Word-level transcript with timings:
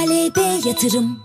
ALB 0.00 0.66
Yatırım 0.66 1.18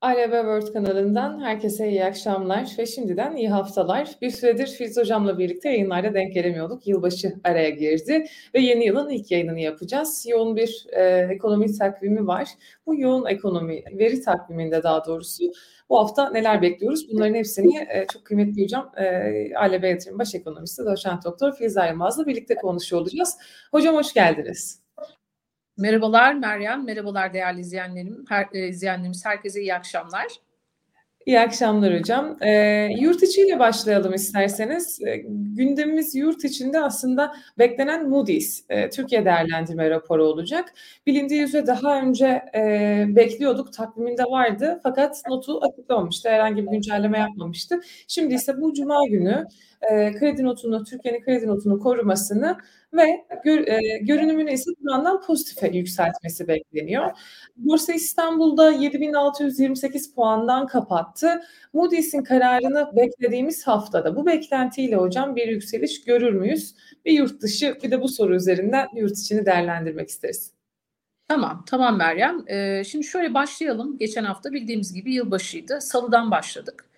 ALB 0.00 0.32
World 0.32 0.72
kanalından 0.72 1.40
herkese 1.40 1.88
iyi 1.88 2.04
akşamlar 2.04 2.72
ve 2.78 2.86
şimdiden 2.86 3.36
iyi 3.36 3.48
haftalar. 3.48 4.08
Bir 4.22 4.30
süredir 4.30 4.66
Filiz 4.66 4.96
Hocam'la 4.96 5.38
birlikte 5.38 5.68
yayınlarda 5.68 6.14
denk 6.14 6.34
gelemiyorduk. 6.34 6.86
Yılbaşı 6.86 7.34
araya 7.44 7.70
girdi 7.70 8.26
ve 8.54 8.60
yeni 8.60 8.86
yılın 8.86 9.10
ilk 9.10 9.30
yayınını 9.30 9.60
yapacağız. 9.60 10.26
Yoğun 10.28 10.56
bir 10.56 10.86
e, 10.92 11.28
ekonomi 11.30 11.78
takvimi 11.78 12.26
var. 12.26 12.48
Bu 12.86 13.00
yoğun 13.00 13.26
ekonomi 13.26 13.82
veri 13.92 14.20
takviminde 14.20 14.82
daha 14.82 15.04
doğrusu 15.04 15.44
bu 15.88 15.98
hafta 15.98 16.30
neler 16.30 16.62
bekliyoruz? 16.62 17.12
Bunların 17.12 17.34
hepsini 17.34 17.76
e, 17.78 18.06
çok 18.12 18.24
kıymetli 18.24 18.64
hocam 18.64 18.92
e, 18.96 19.04
ALB 19.56 19.84
Yatırım 19.84 20.18
Baş 20.18 20.34
Ekonomisti 20.34 20.84
Doçent 20.84 21.24
Doktor 21.24 21.52
Filiz 21.52 21.76
Aymaz'la 21.76 22.26
birlikte 22.26 22.54
konuşuyor 22.54 23.02
olacağız. 23.02 23.36
Hocam 23.70 23.94
hoş 23.94 24.14
geldiniz. 24.14 24.83
Merhabalar 25.76 26.34
Meryem, 26.34 26.84
merhabalar 26.84 27.34
değerli 27.34 27.60
izleyenlerim, 27.60 28.24
her, 28.28 28.46
e, 28.52 28.68
izleyenlerimiz, 28.68 29.26
herkese 29.26 29.60
iyi 29.60 29.74
akşamlar. 29.74 30.26
İyi 31.26 31.40
akşamlar 31.40 31.98
hocam. 31.98 32.36
E, 32.40 32.50
yurt 33.00 33.22
içiyle 33.22 33.58
başlayalım 33.58 34.14
isterseniz. 34.14 35.00
E, 35.02 35.16
gündemimiz 35.28 36.14
yurt 36.14 36.44
içinde 36.44 36.80
aslında 36.80 37.34
beklenen 37.58 38.08
Moody's 38.08 38.64
e, 38.68 38.90
Türkiye 38.90 39.24
değerlendirme 39.24 39.90
raporu 39.90 40.24
olacak. 40.24 40.74
Bilindiği 41.06 41.42
üzere 41.42 41.66
daha 41.66 42.00
önce 42.00 42.42
e, 42.54 43.04
bekliyorduk, 43.08 43.72
takviminde 43.72 44.22
vardı 44.24 44.80
fakat 44.82 45.22
notu 45.28 45.60
açıklamamıştı, 45.60 46.28
herhangi 46.28 46.66
bir 46.66 46.70
güncelleme 46.70 47.18
yapmamıştı. 47.18 47.80
Şimdi 48.08 48.34
ise 48.34 48.60
bu 48.60 48.72
cuma 48.72 49.06
günü 49.06 49.46
e, 49.90 50.12
kredi 50.12 50.44
notunu, 50.44 50.84
Türkiye'nin 50.84 51.20
kredi 51.24 51.46
notunu 51.46 51.78
korumasını 51.78 52.56
ve 52.96 53.24
gör, 53.44 53.68
e, 53.68 53.98
görünümünü 53.98 54.52
ise 54.52 54.70
bir 54.70 54.90
yandan 54.92 55.20
pozitife 55.20 55.68
yükseltmesi 55.68 56.48
bekleniyor. 56.48 57.10
Borsa 57.56 57.92
İstanbul'da 57.92 58.70
7628 58.70 60.14
puandan 60.14 60.66
kapattı. 60.66 61.42
Moody's'in 61.72 62.22
kararını 62.22 62.90
beklediğimiz 62.96 63.66
haftada 63.66 64.16
bu 64.16 64.26
beklentiyle 64.26 64.96
hocam 64.96 65.36
bir 65.36 65.48
yükseliş 65.48 66.04
görür 66.04 66.32
müyüz? 66.32 66.74
Bir 67.04 67.12
yurt 67.12 67.42
dışı 67.42 67.78
bir 67.82 67.90
de 67.90 68.02
bu 68.02 68.08
soru 68.08 68.34
üzerinden 68.34 68.88
yurt 68.96 69.18
içini 69.18 69.46
değerlendirmek 69.46 70.08
isteriz. 70.08 70.54
Tamam, 71.28 71.64
tamam 71.68 71.96
Meryem. 71.96 72.44
Ee, 72.48 72.84
şimdi 72.84 73.04
şöyle 73.04 73.34
başlayalım. 73.34 73.98
Geçen 73.98 74.24
hafta 74.24 74.52
bildiğimiz 74.52 74.94
gibi 74.94 75.14
yılbaşıydı. 75.14 75.80
Salıdan 75.80 76.30
başladık. 76.30 76.93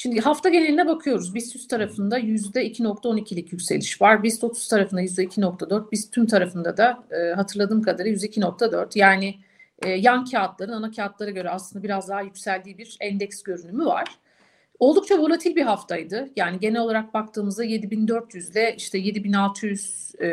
Şimdi 0.00 0.20
hafta 0.20 0.48
geneline 0.48 0.86
bakıyoruz. 0.86 1.34
BIST 1.34 1.54
100 1.54 1.68
tarafında 1.68 2.18
%2.12'lik 2.18 3.52
yükseliş 3.52 4.02
var. 4.02 4.22
BIST 4.22 4.44
30 4.44 4.68
tarafında 4.68 5.02
%2.4. 5.02 5.92
BIST 5.92 6.12
tüm 6.12 6.26
tarafında 6.26 6.76
da 6.76 7.04
e, 7.10 7.34
hatırladığım 7.34 7.82
kadarıyla 7.82 8.18
%2.4. 8.18 8.98
Yani 8.98 9.34
e, 9.82 9.90
yan 9.90 10.24
kağıtların 10.24 10.72
ana 10.72 10.90
kağıtlara 10.90 11.30
göre 11.30 11.50
aslında 11.50 11.84
biraz 11.84 12.08
daha 12.08 12.22
yükseldiği 12.22 12.78
bir 12.78 12.96
endeks 13.00 13.42
görünümü 13.42 13.84
var. 13.84 14.08
Oldukça 14.78 15.18
volatil 15.18 15.56
bir 15.56 15.62
haftaydı. 15.62 16.28
Yani 16.36 16.58
genel 16.60 16.80
olarak 16.80 17.14
baktığımızda 17.14 17.64
7400 17.64 18.50
ile 18.50 18.74
işte 18.76 18.98
7600 18.98 20.12
e, 20.20 20.28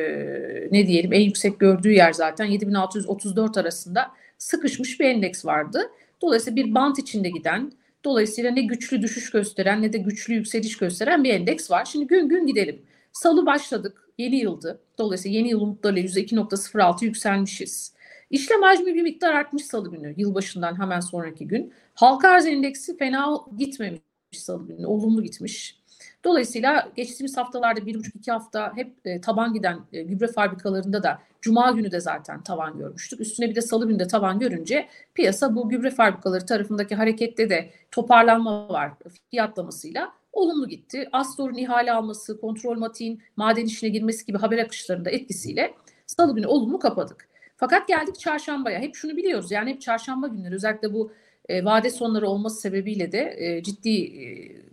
ne 0.71 0.87
diyelim 0.87 1.13
en 1.13 1.21
yüksek 1.21 1.59
gördüğü 1.59 1.91
yer 1.91 2.13
zaten 2.13 2.45
7634 2.45 3.57
arasında 3.57 4.11
sıkışmış 4.37 4.99
bir 4.99 5.05
endeks 5.05 5.45
vardı. 5.45 5.91
Dolayısıyla 6.21 6.55
bir 6.55 6.75
bant 6.75 6.99
içinde 6.99 7.29
giden 7.29 7.71
Dolayısıyla 8.05 8.51
ne 8.51 8.61
güçlü 8.61 9.01
düşüş 9.01 9.31
gösteren 9.31 9.81
ne 9.81 9.93
de 9.93 9.97
güçlü 9.97 10.33
yükseliş 10.33 10.77
gösteren 10.77 11.23
bir 11.23 11.29
endeks 11.29 11.71
var. 11.71 11.85
Şimdi 11.85 12.07
gün 12.07 12.29
gün 12.29 12.47
gidelim. 12.47 12.81
Salı 13.13 13.45
başladık. 13.45 14.09
Yeni 14.17 14.35
yıldı. 14.35 14.79
Dolayısıyla 14.97 15.37
yeni 15.37 15.49
yıl 15.49 15.61
umutlarıyla 15.61 16.09
%2.06 16.09 17.05
yükselmişiz. 17.05 17.93
İşlem 18.29 18.61
hacmi 18.61 18.95
bir 18.95 19.01
miktar 19.01 19.33
artmış 19.33 19.65
salı 19.65 19.91
günü. 19.91 20.13
Yılbaşından 20.17 20.79
hemen 20.79 20.99
sonraki 20.99 21.47
gün. 21.47 21.73
Halka 21.93 22.29
arz 22.29 22.45
endeksi 22.45 22.97
fena 22.97 23.37
gitmemiş 23.57 24.01
salı 24.31 24.67
günü. 24.67 24.85
Olumlu 24.85 25.23
gitmiş. 25.23 25.79
Dolayısıyla 26.25 26.91
geçtiğimiz 26.95 27.37
haftalarda 27.37 27.85
bir 27.85 27.95
buçuk 27.99 28.15
iki 28.15 28.31
hafta 28.31 28.77
hep 28.77 28.91
e, 29.05 29.21
taban 29.21 29.53
giden 29.53 29.79
e, 29.93 30.01
gübre 30.01 30.27
fabrikalarında 30.27 31.03
da 31.03 31.19
Cuma 31.41 31.71
günü 31.71 31.91
de 31.91 31.99
zaten 31.99 32.43
tavan 32.43 32.77
görmüştük. 32.77 33.21
Üstüne 33.21 33.49
bir 33.49 33.55
de 33.55 33.61
salı 33.61 33.87
günü 33.87 33.99
de 33.99 34.07
tavan 34.07 34.39
görünce 34.39 34.87
piyasa 35.13 35.55
bu 35.55 35.69
gübre 35.69 35.91
fabrikaları 35.91 36.45
tarafındaki 36.45 36.95
harekette 36.95 37.49
de 37.49 37.69
toparlanma 37.91 38.69
var 38.69 38.91
fiyatlamasıyla 39.31 40.11
olumlu 40.33 40.67
gitti. 40.67 41.09
Astor'un 41.11 41.57
ihale 41.57 41.91
alması, 41.91 42.41
kontrol 42.41 42.77
matiğin 42.77 43.21
maden 43.35 43.65
işine 43.65 43.89
girmesi 43.89 44.25
gibi 44.25 44.37
haber 44.37 44.57
akışlarında 44.57 45.09
etkisiyle 45.09 45.73
salı 46.05 46.35
günü 46.35 46.47
olumlu 46.47 46.79
kapadık. 46.79 47.27
Fakat 47.57 47.87
geldik 47.87 48.19
çarşambaya. 48.19 48.79
Hep 48.79 48.95
şunu 48.95 49.17
biliyoruz 49.17 49.51
yani 49.51 49.69
hep 49.69 49.81
çarşamba 49.81 50.27
günleri 50.27 50.55
özellikle 50.55 50.93
bu 50.93 51.11
e, 51.49 51.65
vade 51.65 51.89
sonları 51.89 52.27
olması 52.27 52.61
sebebiyle 52.61 53.11
de 53.11 53.35
e, 53.37 53.63
ciddi 53.63 54.03
e, 54.03 54.25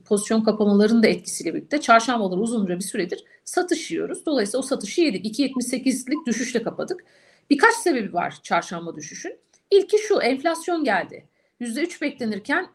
pozisyon 0.05 0.43
kapamalarının 0.43 1.03
da 1.03 1.07
etkisiyle 1.07 1.55
birlikte 1.55 1.81
çarşambaları 1.81 2.41
uzunca 2.41 2.77
bir 2.77 2.85
süredir 2.85 3.25
satış 3.45 3.91
yiyoruz. 3.91 4.27
Dolayısıyla 4.27 4.59
o 4.59 4.63
satışı 4.63 5.01
yedik. 5.01 5.39
2.78'lik 5.39 6.27
düşüşle 6.27 6.63
kapadık. 6.63 7.05
Birkaç 7.51 7.75
sebebi 7.75 8.13
var 8.13 8.39
çarşamba 8.43 8.97
düşüşün. 8.97 9.39
İlki 9.71 9.99
şu 9.99 10.21
enflasyon 10.21 10.85
geldi. 10.85 11.29
%3 11.61 12.01
beklenirken 12.01 12.67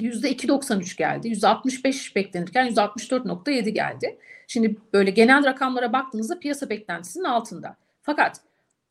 %2.93 0.00 0.96
geldi. 0.98 1.28
%65 1.28 2.14
beklenirken 2.14 2.68
%64.7 2.68 3.68
geldi. 3.68 4.18
Şimdi 4.46 4.76
böyle 4.92 5.10
genel 5.10 5.44
rakamlara 5.44 5.92
baktığınızda 5.92 6.38
piyasa 6.38 6.70
beklentisinin 6.70 7.24
altında. 7.24 7.76
Fakat 8.02 8.40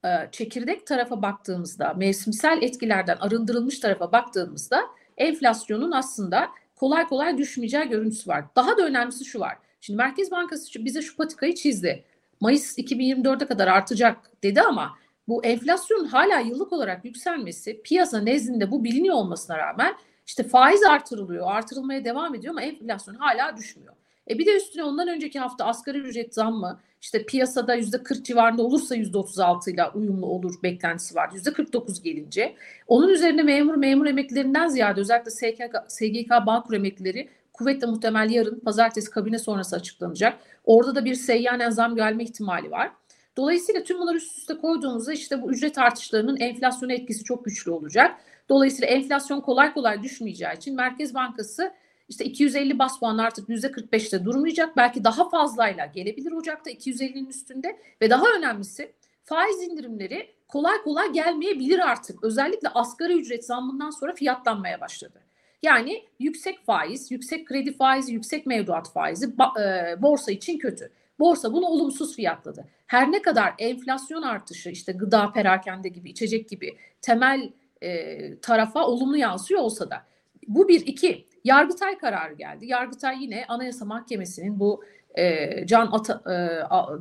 e, 0.05 0.09
çekirdek 0.31 0.87
tarafa 0.87 1.21
baktığımızda, 1.21 1.93
mevsimsel 1.93 2.59
etkilerden 2.61 3.17
arındırılmış 3.19 3.79
tarafa 3.79 4.11
baktığımızda 4.11 4.81
enflasyonun 5.17 5.91
aslında 5.91 6.49
kolay 6.79 7.07
kolay 7.07 7.37
düşmeyeceği 7.37 7.89
görüntüsü 7.89 8.29
var. 8.29 8.45
Daha 8.55 8.77
da 8.77 8.85
önemlisi 8.85 9.25
şu 9.25 9.39
var. 9.39 9.57
Şimdi 9.81 9.97
Merkez 9.97 10.31
Bankası 10.31 10.85
bize 10.85 11.01
şu 11.01 11.15
patikayı 11.15 11.55
çizdi. 11.55 12.03
Mayıs 12.39 12.77
2024'e 12.77 13.47
kadar 13.47 13.67
artacak 13.67 14.43
dedi 14.43 14.61
ama 14.61 14.97
bu 15.27 15.45
enflasyonun 15.45 16.05
hala 16.05 16.39
yıllık 16.39 16.73
olarak 16.73 17.05
yükselmesi 17.05 17.81
piyasa 17.81 18.21
nezdinde 18.21 18.71
bu 18.71 18.83
biliniyor 18.83 19.15
olmasına 19.15 19.57
rağmen 19.57 19.95
işte 20.27 20.43
faiz 20.43 20.83
artırılıyor, 20.83 21.51
artırılmaya 21.51 22.05
devam 22.05 22.35
ediyor 22.35 22.51
ama 22.51 22.61
enflasyon 22.61 23.15
hala 23.15 23.57
düşmüyor. 23.57 23.93
E 24.29 24.39
bir 24.39 24.45
de 24.45 24.55
üstüne 24.55 24.83
ondan 24.83 25.07
önceki 25.07 25.39
hafta 25.39 25.65
asgari 25.65 25.97
ücret 25.97 26.33
zammı 26.33 26.79
işte 27.01 27.25
piyasada 27.25 27.75
yüzde 27.75 28.03
40 28.03 28.25
civarında 28.25 28.63
olursa 28.63 28.95
yüzde 28.95 29.17
36 29.17 29.71
ile 29.71 29.87
uyumlu 29.93 30.25
olur 30.25 30.55
beklentisi 30.63 31.15
var. 31.15 31.29
Yüzde 31.33 31.53
49 31.53 32.01
gelince 32.01 32.55
onun 32.87 33.09
üzerine 33.09 33.43
memur 33.43 33.75
memur 33.75 34.05
emeklilerinden 34.05 34.67
ziyade 34.67 35.01
özellikle 35.01 35.31
SGK, 35.31 35.75
SGK 35.87 36.29
Bağkur 36.45 36.73
emeklileri 36.73 37.29
kuvvetle 37.53 37.87
muhtemel 37.87 38.29
yarın 38.29 38.59
pazartesi 38.59 39.11
kabine 39.11 39.39
sonrası 39.39 39.75
açıklanacak. 39.75 40.37
Orada 40.65 40.95
da 40.95 41.05
bir 41.05 41.15
seyyanen 41.15 41.69
zam 41.69 41.95
gelme 41.95 42.23
ihtimali 42.23 42.71
var. 42.71 42.91
Dolayısıyla 43.37 43.83
tüm 43.83 43.99
bunları 43.99 44.17
üst 44.17 44.37
üste 44.37 44.57
koyduğumuzda 44.57 45.13
işte 45.13 45.41
bu 45.41 45.51
ücret 45.51 45.77
artışlarının 45.77 46.37
enflasyona 46.37 46.93
etkisi 46.93 47.23
çok 47.23 47.45
güçlü 47.45 47.71
olacak. 47.71 48.15
Dolayısıyla 48.49 48.87
enflasyon 48.87 49.41
kolay 49.41 49.73
kolay 49.73 50.03
düşmeyeceği 50.03 50.57
için 50.57 50.75
Merkez 50.75 51.13
Bankası 51.13 51.71
işte 52.09 52.25
250 52.25 52.79
bas 52.79 52.99
puan 52.99 53.17
artık 53.17 53.49
%45'te 53.49 54.25
durmayacak. 54.25 54.77
Belki 54.77 55.03
daha 55.03 55.29
fazlayla 55.29 55.85
gelebilir 55.85 56.31
Ocak'ta 56.31 56.71
250'nin 56.71 57.29
üstünde 57.29 57.79
ve 58.01 58.09
daha 58.09 58.25
önemlisi 58.37 58.91
faiz 59.23 59.63
indirimleri 59.63 60.33
kolay 60.47 60.81
kolay 60.83 61.13
gelmeyebilir 61.13 61.79
artık. 61.79 62.23
Özellikle 62.23 62.69
asgari 62.69 63.13
ücret 63.13 63.45
zammından 63.45 63.89
sonra 63.89 64.13
fiyatlanmaya 64.13 64.81
başladı. 64.81 65.21
Yani 65.63 66.03
yüksek 66.19 66.65
faiz, 66.65 67.11
yüksek 67.11 67.47
kredi 67.47 67.73
faizi, 67.77 68.13
yüksek 68.13 68.45
mevduat 68.45 68.93
faizi 68.93 69.25
e, 69.61 70.01
borsa 70.01 70.31
için 70.31 70.57
kötü. 70.57 70.91
Borsa 71.19 71.53
bunu 71.53 71.65
olumsuz 71.65 72.15
fiyatladı. 72.15 72.65
Her 72.87 73.11
ne 73.11 73.21
kadar 73.21 73.53
enflasyon 73.59 74.21
artışı 74.21 74.69
işte 74.69 74.91
gıda, 74.91 75.31
perakende 75.31 75.89
gibi, 75.89 76.09
içecek 76.09 76.49
gibi 76.49 76.77
temel 77.01 77.51
e, 77.81 78.39
tarafa 78.39 78.87
olumlu 78.87 79.17
yansıyor 79.17 79.61
olsa 79.61 79.89
da. 79.89 80.05
Bu 80.47 80.67
bir. 80.67 80.81
iki 80.87 81.28
Yargıtay 81.43 81.97
kararı 81.97 82.33
geldi. 82.33 82.65
Yargıtay 82.65 83.23
yine 83.23 83.45
Anayasa 83.47 83.85
Mahkemesi'nin 83.85 84.59
bu 84.59 84.83
e, 85.15 85.65
Can, 85.67 85.89
Ata, 85.91 86.21
e, 86.33 86.35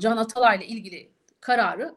Can 0.00 0.16
Atalay 0.16 0.56
ile 0.56 0.66
ilgili 0.66 1.10
kararı 1.40 1.94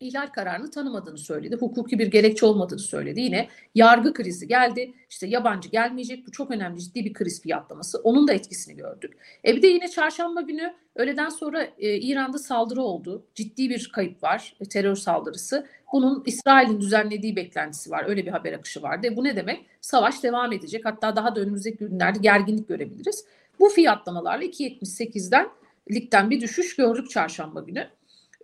ihlal 0.00 0.26
kararını 0.26 0.70
tanımadığını 0.70 1.18
söyledi. 1.18 1.56
Hukuki 1.56 1.98
bir 1.98 2.06
gerekçe 2.06 2.46
olmadığını 2.46 2.78
söyledi. 2.78 3.20
Yine 3.20 3.48
yargı 3.74 4.12
krizi 4.12 4.48
geldi. 4.48 4.94
İşte 5.10 5.26
yabancı 5.26 5.68
gelmeyecek. 5.68 6.26
Bu 6.26 6.30
çok 6.30 6.50
önemli 6.50 6.80
ciddi 6.80 7.04
bir 7.04 7.12
kriz 7.12 7.42
fiyatlaması. 7.42 7.98
Onun 7.98 8.28
da 8.28 8.32
etkisini 8.32 8.76
gördük. 8.76 9.16
E 9.46 9.56
bir 9.56 9.62
de 9.62 9.66
yine 9.66 9.88
çarşamba 9.88 10.40
günü 10.40 10.74
öğleden 10.94 11.28
sonra 11.28 11.62
e, 11.78 11.96
İran'da 11.96 12.38
saldırı 12.38 12.82
oldu. 12.82 13.26
Ciddi 13.34 13.70
bir 13.70 13.90
kayıp 13.94 14.22
var. 14.22 14.54
E, 14.60 14.64
terör 14.64 14.96
saldırısı. 14.96 15.66
Bunun 15.92 16.22
İsrail'in 16.26 16.80
düzenlediği 16.80 17.36
beklentisi 17.36 17.90
var. 17.90 18.04
Öyle 18.08 18.26
bir 18.26 18.30
haber 18.30 18.52
akışı 18.52 18.82
vardı. 18.82 19.06
E 19.06 19.16
bu 19.16 19.24
ne 19.24 19.36
demek? 19.36 19.66
Savaş 19.80 20.22
devam 20.22 20.52
edecek. 20.52 20.84
Hatta 20.84 21.16
daha 21.16 21.36
da 21.36 21.40
önümüzdeki 21.40 21.78
günlerde 21.78 22.18
gerginlik 22.18 22.68
görebiliriz. 22.68 23.24
Bu 23.60 23.68
fiyatlamalarla 23.68 24.44
2.78'den 24.44 25.48
ligden 25.90 26.30
bir 26.30 26.40
düşüş 26.40 26.76
gördük 26.76 27.10
çarşamba 27.10 27.60
günü. 27.60 27.88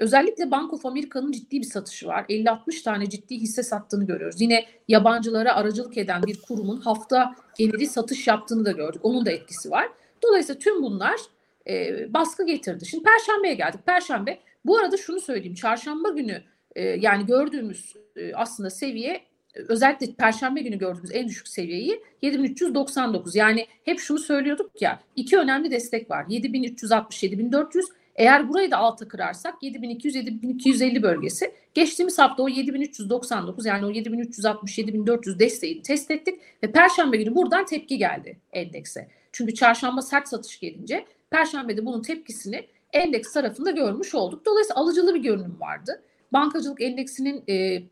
Özellikle 0.01 0.51
Bank 0.51 0.73
of 0.73 0.87
America'nın 0.87 1.33
ciddi 1.33 1.61
bir 1.61 1.67
satışı 1.67 2.07
var. 2.07 2.25
50-60 2.29 2.83
tane 2.83 3.11
ciddi 3.11 3.37
hisse 3.37 3.63
sattığını 3.63 4.07
görüyoruz. 4.07 4.41
Yine 4.41 4.65
yabancılara 4.89 5.55
aracılık 5.55 5.99
eden 5.99 6.23
bir 6.23 6.41
kurumun 6.41 6.81
hafta 6.81 7.35
geneli 7.59 7.87
satış 7.87 8.27
yaptığını 8.27 8.65
da 8.65 8.73
gördük. 8.73 9.01
Onun 9.05 9.27
da 9.27 9.31
etkisi 9.31 9.71
var. 9.71 9.89
Dolayısıyla 10.23 10.59
tüm 10.59 10.83
bunlar 10.83 11.21
e, 11.69 12.07
baskı 12.15 12.47
getirdi. 12.47 12.87
Şimdi 12.87 13.05
Perşembe'ye 13.05 13.55
geldik. 13.55 13.87
Perşembe. 13.87 14.39
Bu 14.65 14.79
arada 14.79 14.97
şunu 14.97 15.21
söyleyeyim. 15.21 15.55
Çarşamba 15.55 16.09
günü 16.09 16.43
e, 16.77 16.83
yani 16.83 17.27
gördüğümüz 17.27 17.97
e, 18.17 18.35
aslında 18.35 18.71
seviye 18.71 19.21
özellikle 19.55 20.13
perşembe 20.13 20.61
günü 20.61 20.79
gördüğümüz 20.79 21.11
en 21.13 21.29
düşük 21.29 21.49
seviyeyi 21.49 22.03
7399. 22.23 23.37
Yani 23.37 23.67
hep 23.85 23.99
şunu 23.99 24.19
söylüyorduk 24.19 24.83
ya 24.83 25.01
iki 25.17 25.39
önemli 25.39 25.71
destek 25.71 26.11
var. 26.11 26.27
7360 26.29 27.23
7400 27.23 27.87
eğer 28.17 28.49
burayı 28.49 28.71
da 28.71 28.77
alta 28.77 29.09
kırarsak 29.09 29.63
7200-7250 29.63 31.03
bölgesi. 31.03 31.55
Geçtiğimiz 31.75 32.19
hafta 32.19 32.43
o 32.43 32.49
7399 32.49 33.67
yani 33.67 33.87
o 33.87 33.91
7360-7400 33.91 35.39
desteğini 35.39 35.83
test 35.83 36.11
ettik 36.11 36.41
ve 36.63 36.73
perşembe 36.73 37.17
günü 37.17 37.35
buradan 37.35 37.65
tepki 37.65 37.99
geldi 37.99 38.39
endekse. 38.53 39.09
Çünkü 39.33 39.55
çarşamba 39.55 40.03
sert 40.03 40.29
satış 40.29 40.61
gelince 40.61 41.05
perşembede 41.31 41.87
bunun 41.87 42.03
tepkisini 42.03 42.67
endeks 42.93 43.33
tarafında 43.33 43.71
görmüş 43.71 44.15
olduk. 44.15 44.47
Dolayısıyla 44.47 44.83
alıcılı 44.83 45.15
bir 45.15 45.21
görünüm 45.21 45.61
vardı. 45.61 46.03
Bankacılık 46.33 46.83
endeksinin 46.83 47.45
e, 47.49 47.83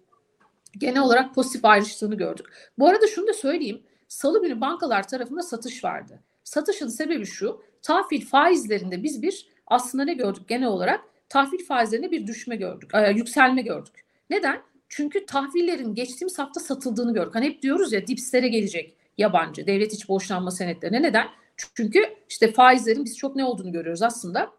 genel 0.79 1.03
olarak 1.03 1.35
pozitif 1.35 1.65
ayrıştığını 1.65 2.15
gördük. 2.15 2.47
Bu 2.79 2.89
arada 2.89 3.07
şunu 3.07 3.27
da 3.27 3.33
söyleyeyim. 3.33 3.83
Salı 4.09 4.43
günü 4.43 4.61
bankalar 4.61 5.09
tarafında 5.09 5.43
satış 5.43 5.85
vardı. 5.85 6.21
Satışın 6.45 6.89
sebebi 6.89 7.27
şu. 7.27 7.63
Tahvil 7.83 8.27
faizlerinde 8.27 9.03
biz 9.03 9.23
bir 9.23 9.47
aslında 9.71 10.05
ne 10.05 10.15
gördük 10.15 10.49
genel 10.49 10.69
olarak? 10.69 11.01
Tahvil 11.29 11.65
faizlerinde 11.65 12.11
bir 12.11 12.27
düşme 12.27 12.57
gördük, 12.57 12.91
e, 12.95 13.11
yükselme 13.11 13.63
gördük. 13.63 14.05
Neden? 14.31 14.63
Çünkü 14.89 15.27
tahvillerin 15.27 15.95
geçtiğimiz 15.95 16.39
hafta 16.39 16.61
satıldığını 16.61 17.15
gördük. 17.15 17.35
Hani 17.35 17.47
hep 17.47 17.63
diyoruz 17.63 17.93
ya 17.93 18.07
dipslere 18.07 18.49
gelecek 18.49 18.97
yabancı 19.19 19.67
devlet 19.67 19.93
iç 19.93 20.09
borçlanma 20.09 20.51
senetlerine. 20.51 21.03
Neden? 21.03 21.27
Çünkü 21.75 22.05
işte 22.29 22.53
faizlerin 22.53 23.05
biz 23.05 23.19
çok 23.19 23.37
ne 23.37 23.45
olduğunu 23.45 23.73
görüyoruz 23.73 24.03
aslında. 24.03 24.51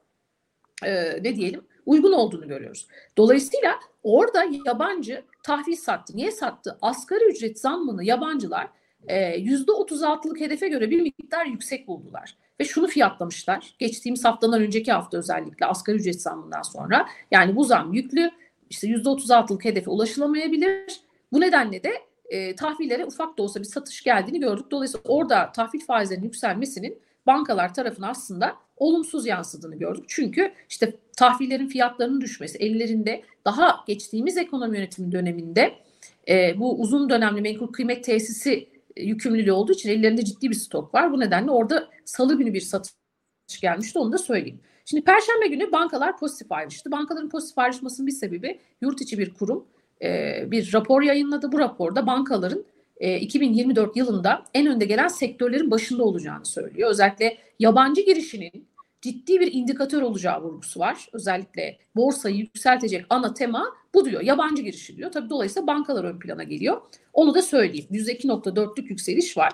E, 0.85 1.23
ne 1.23 1.35
diyelim? 1.35 1.61
Uygun 1.85 2.11
olduğunu 2.11 2.47
görüyoruz. 2.47 2.88
Dolayısıyla 3.17 3.75
orada 4.03 4.45
yabancı 4.65 5.23
tahvil 5.44 5.75
sattı. 5.75 6.17
Niye 6.17 6.31
sattı? 6.31 6.77
Asgari 6.81 7.25
ücret 7.25 7.59
zammını 7.59 8.03
yabancılar 8.03 8.67
yüzde 9.38 9.71
36'lık 9.71 10.39
hedefe 10.39 10.67
göre 10.67 10.91
bir 10.91 11.01
miktar 11.01 11.45
yüksek 11.45 11.88
buldular. 11.88 12.35
Ve 12.59 12.65
şunu 12.65 12.88
fiyatlamışlar. 12.88 13.75
Geçtiğimiz 13.79 14.25
haftadan 14.25 14.61
önceki 14.61 14.91
hafta 14.91 15.17
özellikle 15.17 15.65
asgari 15.65 15.97
ücret 15.97 16.21
zammından 16.21 16.61
sonra. 16.61 17.06
Yani 17.31 17.56
bu 17.56 17.63
zam 17.63 17.94
yüklü. 17.94 18.31
İşte 18.69 18.88
%36'lık 18.88 19.65
hedefe 19.65 19.89
ulaşılamayabilir. 19.89 21.01
Bu 21.31 21.41
nedenle 21.41 21.83
de 21.83 21.94
e, 22.29 22.56
tahvillere 22.56 23.06
ufak 23.06 23.38
da 23.38 23.44
olsa 23.44 23.59
bir 23.59 23.65
satış 23.65 24.03
geldiğini 24.03 24.39
gördük. 24.39 24.65
Dolayısıyla 24.71 25.03
orada 25.07 25.51
tahvil 25.51 25.79
faizlerinin 25.79 26.25
yükselmesinin 26.25 27.00
bankalar 27.27 27.73
tarafına 27.73 28.09
aslında 28.09 28.56
olumsuz 28.77 29.25
yansıdığını 29.25 29.75
gördük. 29.75 30.06
Çünkü 30.07 30.51
işte 30.69 30.94
tahvillerin 31.17 31.67
fiyatlarının 31.67 32.21
düşmesi 32.21 32.57
ellerinde 32.57 33.23
daha 33.45 33.83
geçtiğimiz 33.88 34.38
ekonomi 34.38 34.77
yönetimi 34.77 35.11
döneminde 35.11 35.73
e, 36.27 36.59
bu 36.59 36.79
uzun 36.79 37.09
dönemli 37.09 37.41
menkul 37.41 37.67
kıymet 37.67 38.03
tesisi 38.03 38.69
yükümlülüğü 39.01 39.51
olduğu 39.51 39.71
için 39.71 39.89
ellerinde 39.89 40.25
ciddi 40.25 40.49
bir 40.49 40.55
stok 40.55 40.93
var. 40.93 41.11
Bu 41.11 41.19
nedenle 41.19 41.51
orada 41.51 41.89
salı 42.05 42.37
günü 42.37 42.53
bir 42.53 42.61
satış 42.61 42.93
gelmişti 43.61 43.99
onu 43.99 44.11
da 44.11 44.17
söyleyeyim. 44.17 44.59
Şimdi 44.85 45.03
perşembe 45.03 45.47
günü 45.47 45.71
bankalar 45.71 46.17
pozitif 46.17 46.51
ayrıştı. 46.51 46.91
Bankaların 46.91 47.29
pozitif 47.29 47.57
ayrışmasının 47.57 48.07
bir 48.07 48.11
sebebi 48.11 48.59
yurt 48.81 49.01
içi 49.01 49.17
bir 49.17 49.33
kurum 49.33 49.65
e, 50.01 50.43
bir 50.51 50.73
rapor 50.73 51.01
yayınladı. 51.01 51.51
Bu 51.51 51.59
raporda 51.59 52.07
bankaların 52.07 52.65
e, 52.97 53.19
2024 53.19 53.97
yılında 53.97 54.45
en 54.53 54.67
önde 54.67 54.85
gelen 54.85 55.07
sektörlerin 55.07 55.71
başında 55.71 56.03
olacağını 56.03 56.45
söylüyor. 56.45 56.89
Özellikle 56.89 57.37
yabancı 57.59 58.01
girişinin 58.01 58.69
ciddi 59.01 59.39
bir 59.39 59.53
indikatör 59.53 60.01
olacağı 60.01 60.41
vurgusu 60.41 60.79
var. 60.79 61.07
Özellikle 61.13 61.77
borsayı 61.95 62.35
yükseltecek 62.35 63.05
ana 63.09 63.33
tema 63.33 63.73
bu 63.93 64.05
diyor. 64.05 64.21
Yabancı 64.21 64.61
girişi 64.61 64.97
diyor. 64.97 65.11
Tabii 65.11 65.29
dolayısıyla 65.29 65.67
bankalar 65.67 66.03
ön 66.03 66.19
plana 66.19 66.43
geliyor. 66.43 66.81
Onu 67.13 67.33
da 67.35 67.41
söyleyeyim. 67.41 67.87
%2.4'lük 67.91 68.89
yükseliş 68.89 69.37
var. 69.37 69.51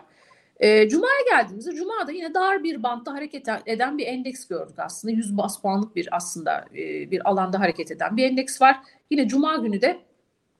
E, 0.59 0.89
Cuma'ya 0.89 1.21
geldiğimizde 1.30 1.75
Cuma'da 1.75 2.12
yine 2.12 2.33
dar 2.33 2.63
bir 2.63 2.83
bantta 2.83 3.13
hareket 3.13 3.47
eden 3.65 3.97
bir 3.97 4.07
endeks 4.07 4.47
gördük 4.47 4.80
aslında. 4.80 5.13
100 5.13 5.38
bas 5.38 5.62
puanlık 5.62 5.95
bir 5.95 6.15
aslında 6.15 6.65
e, 6.75 7.12
bir 7.12 7.30
alanda 7.30 7.59
hareket 7.59 7.92
eden 7.92 8.18
bir 8.18 8.24
endeks 8.24 8.62
var. 8.62 8.80
Yine 9.12 9.27
Cuma 9.27 9.56
günü 9.57 9.81
de 9.81 10.00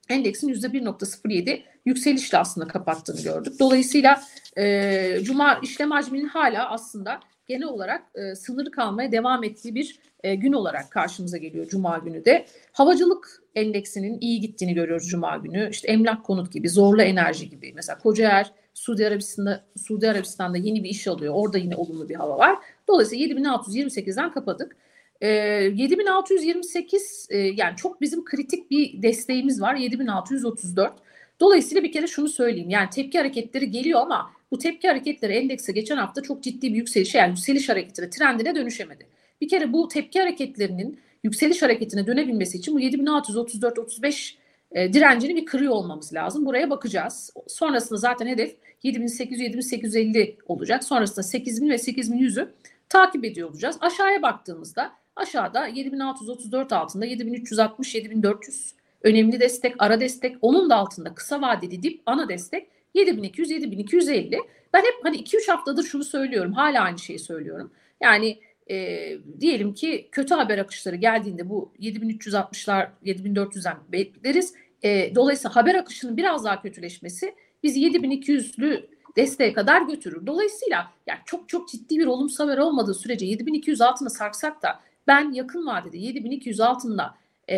endeksin 0.10 0.54
%1.07 0.54 1.62
yükselişle 1.86 2.38
aslında 2.38 2.68
kapattığını 2.68 3.22
gördük. 3.22 3.60
Dolayısıyla 3.60 4.22
e, 4.58 5.20
Cuma 5.22 5.60
işlem 5.64 5.92
hacminin 5.92 6.28
hala 6.28 6.70
aslında 6.70 7.20
genel 7.48 7.68
olarak 7.68 8.04
e, 8.16 8.36
sınırı 8.36 8.72
kalmaya 8.72 9.12
devam 9.12 9.44
ettiği 9.44 9.76
bir 9.76 10.00
e, 10.24 10.36
gün 10.36 10.54
olarak 10.54 10.92
karşımıza 10.92 11.38
geliyor 11.38 11.68
Cuma 11.68 11.98
günü 11.98 12.26
de. 12.26 12.46
Havacılık 12.72 13.44
endeksinin 13.56 14.18
iyi 14.22 14.40
gittiğini 14.40 14.74
görüyoruz 14.74 15.08
Cuma 15.08 15.38
günü. 15.38 15.70
İşte 15.72 15.88
emlak 15.88 16.26
konut 16.26 16.54
gibi, 16.54 16.70
zorlu 16.70 17.02
enerji 17.02 17.50
gibi. 17.50 17.74
Mesela 17.76 17.98
Kocaer 17.98 18.52
Suudi 18.74 19.08
Arabistan'da 19.08 19.64
Suudi 19.78 20.10
Arabistan'da 20.10 20.58
yeni 20.58 20.84
bir 20.84 20.90
iş 20.90 21.08
alıyor. 21.08 21.34
Orada 21.38 21.58
yine 21.58 21.76
olumlu 21.76 22.10
bir 22.10 22.16
hava 22.16 22.38
var. 22.38 22.58
Dolayısıyla 22.88 23.26
7628'den 23.26 24.32
kapadık. 24.32 24.76
E, 25.22 25.28
7628 25.28 27.28
e, 27.30 27.38
yani 27.38 27.76
çok 27.76 28.02
bizim 28.02 28.26
kritik 28.26 28.72
bir 28.72 29.02
desteğimiz 29.02 29.62
var. 29.62 29.76
7634. 29.76 30.94
Dolayısıyla 31.40 31.84
bir 31.84 31.92
kere 31.92 32.08
şunu 32.08 32.28
söyleyeyim. 32.28 32.70
Yani 32.70 32.90
tepki 32.90 33.18
hareketleri 33.18 33.72
geliyor 33.72 34.02
ama 34.02 34.32
bu 34.56 34.60
tepki 34.60 34.88
hareketleri 34.88 35.34
endekse 35.34 35.72
geçen 35.72 35.98
hafta 35.98 36.22
çok 36.22 36.44
ciddi 36.44 36.74
bir 36.74 36.78
yükselişe 36.78 37.18
yani 37.18 37.30
yükseliş 37.30 37.70
hareketine, 37.70 38.10
trendine 38.10 38.56
dönüşemedi. 38.56 39.08
Bir 39.42 39.48
kere 39.50 39.74
bu 39.74 39.88
tepki 39.88 40.20
hareketlerinin 40.20 41.00
yükseliş 41.24 41.62
hareketine 41.62 42.08
dönebilmesi 42.08 42.58
için 42.58 42.76
bu 42.76 42.80
7634-35 42.80 44.34
e, 44.72 44.94
direncini 44.94 45.36
bir 45.36 45.46
kırıyor 45.46 45.72
olmamız 45.72 46.14
lazım. 46.14 46.46
Buraya 46.46 46.70
bakacağız. 46.70 47.34
Sonrasında 47.48 48.00
zaten 48.00 48.28
hedef 48.28 48.56
7800-7850 48.84 50.36
olacak. 50.46 50.84
Sonrasında 50.84 51.24
8000 51.24 51.70
ve 51.70 51.76
8100'ü 51.76 52.50
takip 52.90 53.26
ediyor 53.26 53.50
olacağız. 53.50 53.78
Aşağıya 53.82 54.22
baktığımızda 54.22 54.92
aşağıda 55.16 55.68
7634 55.68 56.74
altında 56.74 57.06
7360-7400 57.06 58.72
önemli 59.02 59.40
destek, 59.40 59.76
ara 59.80 60.00
destek. 60.00 60.36
Onun 60.42 60.70
da 60.70 60.76
altında 60.76 61.14
kısa 61.14 61.42
vadeli 61.42 61.84
dip 61.84 62.02
ana 62.06 62.30
destek 62.30 62.75
7200 62.96 63.52
7250. 63.52 64.40
Ben 64.74 64.80
hep 64.80 64.94
hani 65.04 65.18
2-3 65.18 65.52
haftadır 65.52 65.84
şunu 65.84 66.04
söylüyorum. 66.04 66.54
Hala 66.54 66.82
aynı 66.82 67.00
şeyi 67.00 67.20
söylüyorum. 67.20 67.72
Yani 68.02 68.40
e, 68.70 69.10
diyelim 69.40 69.74
ki 69.74 70.10
kötü 70.12 70.34
haber 70.34 70.58
akışları 70.58 70.96
geldiğinde 70.96 71.50
bu 71.50 71.74
7360'lar 71.80 72.88
7400'den 73.06 73.78
bekleriz. 73.92 74.54
E, 74.84 75.16
dolayısıyla 75.16 75.56
haber 75.56 75.76
akışının 75.76 76.18
biraz 76.18 76.46
daha 76.46 76.62
kötüleşmesi 76.62 77.36
bizi 77.64 77.80
7200'lü 77.82 78.86
desteğe 79.16 79.54
kadar 79.54 79.82
götürür. 79.82 80.28
Dolayısıyla 80.28 80.92
yani 81.08 81.20
çok 81.26 81.50
çok 81.50 81.70
ciddi 81.70 82.00
bir 82.00 82.06
olumsuz 82.06 82.40
haber 82.40 82.58
olmadığı 82.58 82.94
sürece 82.94 83.26
7200 83.26 83.82
altına 83.82 84.10
sarksak 84.10 84.62
da 84.62 84.80
ben 85.08 85.32
yakın 85.32 85.68
vadede 85.68 85.98
7200 85.98 86.60
altında 86.60 87.16
e, 87.50 87.58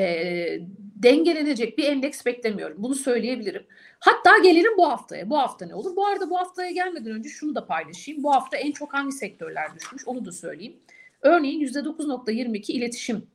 dengelenecek 1.03 1.77
bir 1.77 1.83
endeks 1.83 2.25
beklemiyorum. 2.25 2.77
Bunu 2.79 2.95
söyleyebilirim. 2.95 3.63
Hatta 3.99 4.37
gelirim 4.43 4.77
bu 4.77 4.89
haftaya. 4.89 5.29
Bu 5.29 5.37
hafta 5.37 5.65
ne 5.65 5.75
olur? 5.75 5.95
Bu 5.95 6.07
arada 6.07 6.29
bu 6.29 6.37
haftaya 6.37 6.71
gelmeden 6.71 7.11
önce 7.11 7.29
şunu 7.29 7.55
da 7.55 7.65
paylaşayım. 7.65 8.23
Bu 8.23 8.33
hafta 8.33 8.57
en 8.57 8.71
çok 8.71 8.93
hangi 8.93 9.11
sektörler 9.11 9.75
düşmüş 9.75 10.07
onu 10.07 10.25
da 10.25 10.31
söyleyeyim. 10.31 10.75
Örneğin 11.21 11.61
%9.22 11.61 12.71
iletişim 12.71 13.27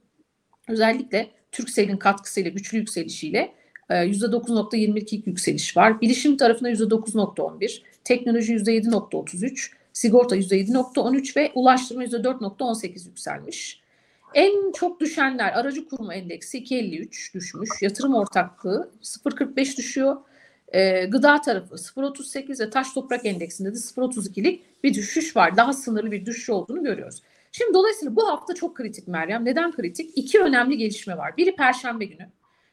özellikle 0.69 1.31
Türksel'in 1.53 1.97
katkısıyla 1.97 2.51
güçlü 2.51 2.79
yükselişiyle 2.79 3.55
%9.22 3.91 5.17
e, 5.17 5.23
yükseliş 5.27 5.77
var. 5.77 6.01
Bilişim 6.01 6.37
tarafında 6.37 6.71
%9.11, 6.71 7.83
teknoloji 8.05 8.55
%7.33, 8.55 9.71
sigorta 9.93 10.37
%7.13 10.37 11.37
ve 11.37 11.53
ulaştırma 11.55 12.05
%4.18 12.05 13.09
yükselmiş. 13.09 13.82
En 14.35 14.73
çok 14.73 15.01
düşenler 15.01 15.53
aracı 15.53 15.89
kurum 15.89 16.11
endeksi 16.11 16.59
2.53 16.59 17.35
düşmüş. 17.35 17.71
Yatırım 17.81 18.15
ortaklığı 18.15 18.91
0.45 19.03 19.77
düşüyor. 19.77 20.17
E, 20.69 21.05
gıda 21.05 21.41
tarafı 21.41 21.75
0.38 21.75 22.61
ve 22.61 22.71
taş 22.71 22.93
toprak 22.93 23.27
endeksinde 23.27 23.75
de 23.75 23.77
0.32'lik 23.77 24.85
bir 24.85 24.95
düşüş 24.95 25.37
var. 25.37 25.57
Daha 25.57 25.73
sınırlı 25.73 26.13
bir 26.13 26.27
düşüş 26.27 26.51
olduğunu 26.51 26.83
görüyoruz. 26.83 27.23
Şimdi 27.53 27.75
dolayısıyla 27.75 28.17
bu 28.17 28.29
hafta 28.29 28.55
çok 28.55 28.77
kritik 28.77 29.09
Meryem. 29.09 29.45
Neden 29.45 29.73
kritik? 29.73 30.19
İki 30.19 30.41
önemli 30.41 30.77
gelişme 30.77 31.17
var. 31.17 31.37
Biri 31.37 31.57
Perşembe 31.57 32.05
günü. 32.05 32.29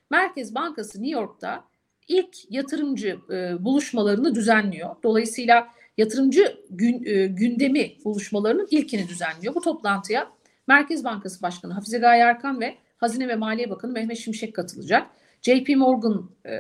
Merkez 0.09 0.55
Bankası 0.55 1.03
New 1.03 1.19
York'ta 1.19 1.63
ilk 2.07 2.51
yatırımcı 2.51 3.19
e, 3.29 3.65
buluşmalarını 3.65 4.35
düzenliyor. 4.35 4.95
Dolayısıyla 5.03 5.67
yatırımcı 5.97 6.57
gün, 6.69 7.03
e, 7.05 7.27
gündemi 7.27 7.91
buluşmalarının 8.05 8.67
ilkini 8.71 9.07
düzenliyor. 9.07 9.55
Bu 9.55 9.61
toplantıya 9.61 10.31
Merkez 10.69 11.03
Bankası 11.03 11.41
Başkanı 11.41 11.73
Hafize 11.73 11.97
Gaye 11.97 12.21
Erkan 12.21 12.61
ve 12.61 12.77
Hazine 12.97 13.27
ve 13.27 13.35
Maliye 13.35 13.69
Bakanı 13.69 13.91
Mehmet 13.91 14.17
Şimşek 14.17 14.55
katılacak. 14.55 15.07
JP 15.41 15.69
Morgan 15.75 16.29
e, 16.45 16.51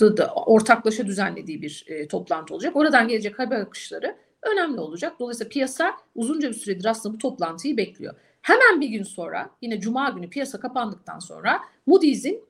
da 0.00 0.32
ortaklaşa 0.46 1.06
düzenlediği 1.06 1.62
bir 1.62 1.84
e, 1.88 2.08
toplantı 2.08 2.54
olacak. 2.54 2.76
Oradan 2.76 3.08
gelecek 3.08 3.38
haber 3.38 3.60
akışları 3.60 4.16
önemli 4.42 4.80
olacak. 4.80 5.12
Dolayısıyla 5.20 5.48
piyasa 5.48 5.92
uzunca 6.14 6.48
bir 6.48 6.54
süredir 6.54 6.84
aslında 6.84 7.14
bu 7.14 7.18
toplantıyı 7.18 7.76
bekliyor. 7.76 8.14
Hemen 8.42 8.80
bir 8.80 8.88
gün 8.88 9.02
sonra 9.02 9.50
yine 9.62 9.80
Cuma 9.80 10.10
günü 10.10 10.30
piyasa 10.30 10.60
kapandıktan 10.60 11.18
sonra 11.18 11.60
Moody's'in 11.86 12.44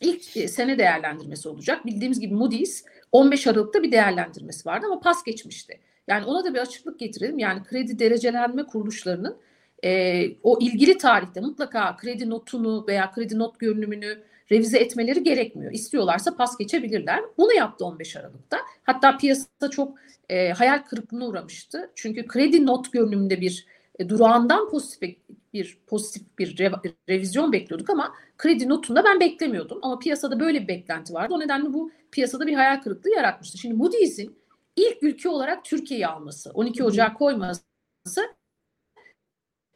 ilk 0.00 0.36
e, 0.36 0.48
sene 0.48 0.78
değerlendirmesi 0.78 1.48
olacak. 1.48 1.86
Bildiğimiz 1.86 2.20
gibi 2.20 2.34
Moody's 2.34 2.84
15 3.12 3.46
Aralık'ta 3.46 3.82
bir 3.82 3.92
değerlendirmesi 3.92 4.68
vardı 4.68 4.86
ama 4.86 5.00
pas 5.00 5.24
geçmişti. 5.24 5.80
Yani 6.08 6.24
ona 6.24 6.44
da 6.44 6.54
bir 6.54 6.58
açıklık 6.58 6.98
getirelim. 6.98 7.38
Yani 7.38 7.62
kredi 7.64 7.98
derecelenme 7.98 8.66
kuruluşlarının 8.66 9.36
e, 9.86 10.36
o 10.42 10.58
ilgili 10.60 10.98
tarihte 10.98 11.40
mutlaka 11.40 11.96
kredi 11.96 12.30
notunu 12.30 12.84
veya 12.88 13.10
kredi 13.10 13.38
not 13.38 13.58
görünümünü 13.58 14.22
revize 14.52 14.78
etmeleri 14.78 15.22
gerekmiyor. 15.22 15.72
İstiyorlarsa 15.72 16.36
pas 16.36 16.58
geçebilirler. 16.58 17.24
Bunu 17.38 17.52
yaptı 17.52 17.84
15 17.84 18.16
Aralık'ta. 18.16 18.58
Hatta 18.84 19.16
piyasa 19.16 19.70
çok 19.70 19.98
e, 20.28 20.50
hayal 20.50 20.78
kırıklığına 20.78 21.26
uğramıştı. 21.26 21.90
Çünkü 21.94 22.26
kredi 22.26 22.66
not 22.66 22.92
görünümünde 22.92 23.40
bir 23.40 23.66
e, 23.98 24.08
durağından 24.08 24.70
pozitif 24.70 25.18
bir 25.52 25.78
pozitif 25.86 26.38
bir 26.38 26.58
re, 26.58 26.72
revizyon 27.08 27.52
bekliyorduk 27.52 27.90
ama 27.90 28.14
kredi 28.38 28.68
notunda 28.68 29.04
ben 29.04 29.20
beklemiyordum. 29.20 29.78
Ama 29.82 29.98
piyasada 29.98 30.40
böyle 30.40 30.62
bir 30.62 30.68
beklenti 30.68 31.14
vardı. 31.14 31.34
O 31.34 31.40
nedenle 31.40 31.72
bu 31.72 31.90
piyasada 32.12 32.46
bir 32.46 32.54
hayal 32.54 32.82
kırıklığı 32.82 33.10
yaratmıştı. 33.10 33.58
Şimdi 33.58 33.74
Moody's'in 33.74 34.36
ilk 34.76 35.02
ülke 35.02 35.28
olarak 35.28 35.64
Türkiye'yi 35.64 36.06
alması, 36.06 36.50
12 36.50 36.84
Ocağı 36.84 37.14
koyması 37.14 37.62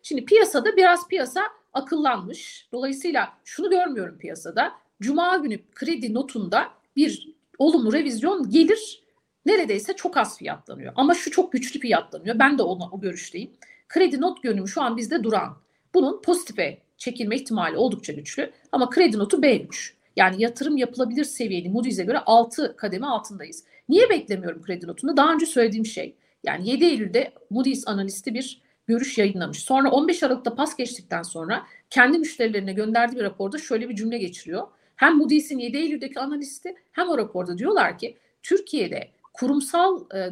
Şimdi 0.03 0.25
piyasada 0.25 0.77
biraz 0.77 1.09
piyasa 1.09 1.43
akıllanmış. 1.73 2.69
Dolayısıyla 2.73 3.33
şunu 3.45 3.71
görmüyorum 3.71 4.19
piyasada. 4.19 4.73
Cuma 5.03 5.37
günü 5.37 5.59
kredi 5.75 6.15
notunda 6.15 6.69
bir 6.97 7.35
olumlu 7.59 7.93
revizyon 7.93 8.51
gelir. 8.51 9.03
Neredeyse 9.47 9.93
çok 9.93 10.17
az 10.17 10.39
fiyatlanıyor. 10.39 10.93
Ama 10.97 11.15
şu 11.15 11.31
çok 11.31 11.53
güçlü 11.53 11.81
fiyatlanıyor. 11.81 12.39
Ben 12.39 12.59
de 12.59 12.63
ona, 12.63 12.91
o 12.91 13.01
görüşteyim. 13.01 13.51
Kredi 13.89 14.21
not 14.21 14.43
görünümü 14.43 14.69
şu 14.69 14.83
an 14.83 14.97
bizde 14.97 15.25
duran. 15.25 15.57
Bunun 15.95 16.23
pozitife 16.23 16.79
çekilme 16.99 17.37
ihtimali 17.37 17.77
oldukça 17.77 18.13
güçlü. 18.13 18.53
Ama 18.73 18.91
kredi 18.91 19.19
notu 19.19 19.37
B3. 19.37 19.93
Yani 20.17 20.43
yatırım 20.43 20.77
yapılabilir 20.77 21.25
seviyeli 21.25 21.69
Moody's'e 21.69 22.05
göre 22.05 22.19
6 22.19 22.77
kademe 22.77 23.07
altındayız. 23.07 23.65
Niye 23.89 24.11
beklemiyorum 24.11 24.63
kredi 24.63 24.87
notunu? 24.87 25.17
Daha 25.17 25.33
önce 25.33 25.47
söylediğim 25.47 25.87
şey. 25.87 26.15
Yani 26.45 26.69
7 26.71 26.85
Eylül'de 26.85 27.33
Moody's 27.51 27.89
analisti 27.89 28.35
bir 28.35 28.61
görüş 28.91 29.19
yayınlamış. 29.19 29.59
Sonra 29.59 29.91
15 29.91 30.23
Aralık'ta 30.23 30.55
pas 30.55 30.77
geçtikten 30.77 31.23
sonra 31.23 31.67
kendi 31.91 32.19
müşterilerine 32.19 32.73
gönderdiği 32.73 33.17
bir 33.17 33.23
raporda 33.23 33.59
şöyle 33.59 33.89
bir 33.89 33.97
cümle 33.97 34.19
geçiriyor. 34.19 34.67
Hem 34.97 35.17
Moody's'in 35.17 35.59
7 35.59 35.77
Eylül'deki 35.77 36.21
analisti 36.21 36.75
hem 36.93 37.09
o 37.09 37.19
raporda 37.19 37.59
diyorlar 37.59 37.99
ki 37.99 38.17
Türkiye'de 38.43 39.09
kurumsal 39.33 40.01
e, 40.15 40.31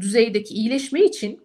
düzeydeki 0.00 0.54
iyileşme 0.54 1.00
için 1.00 1.40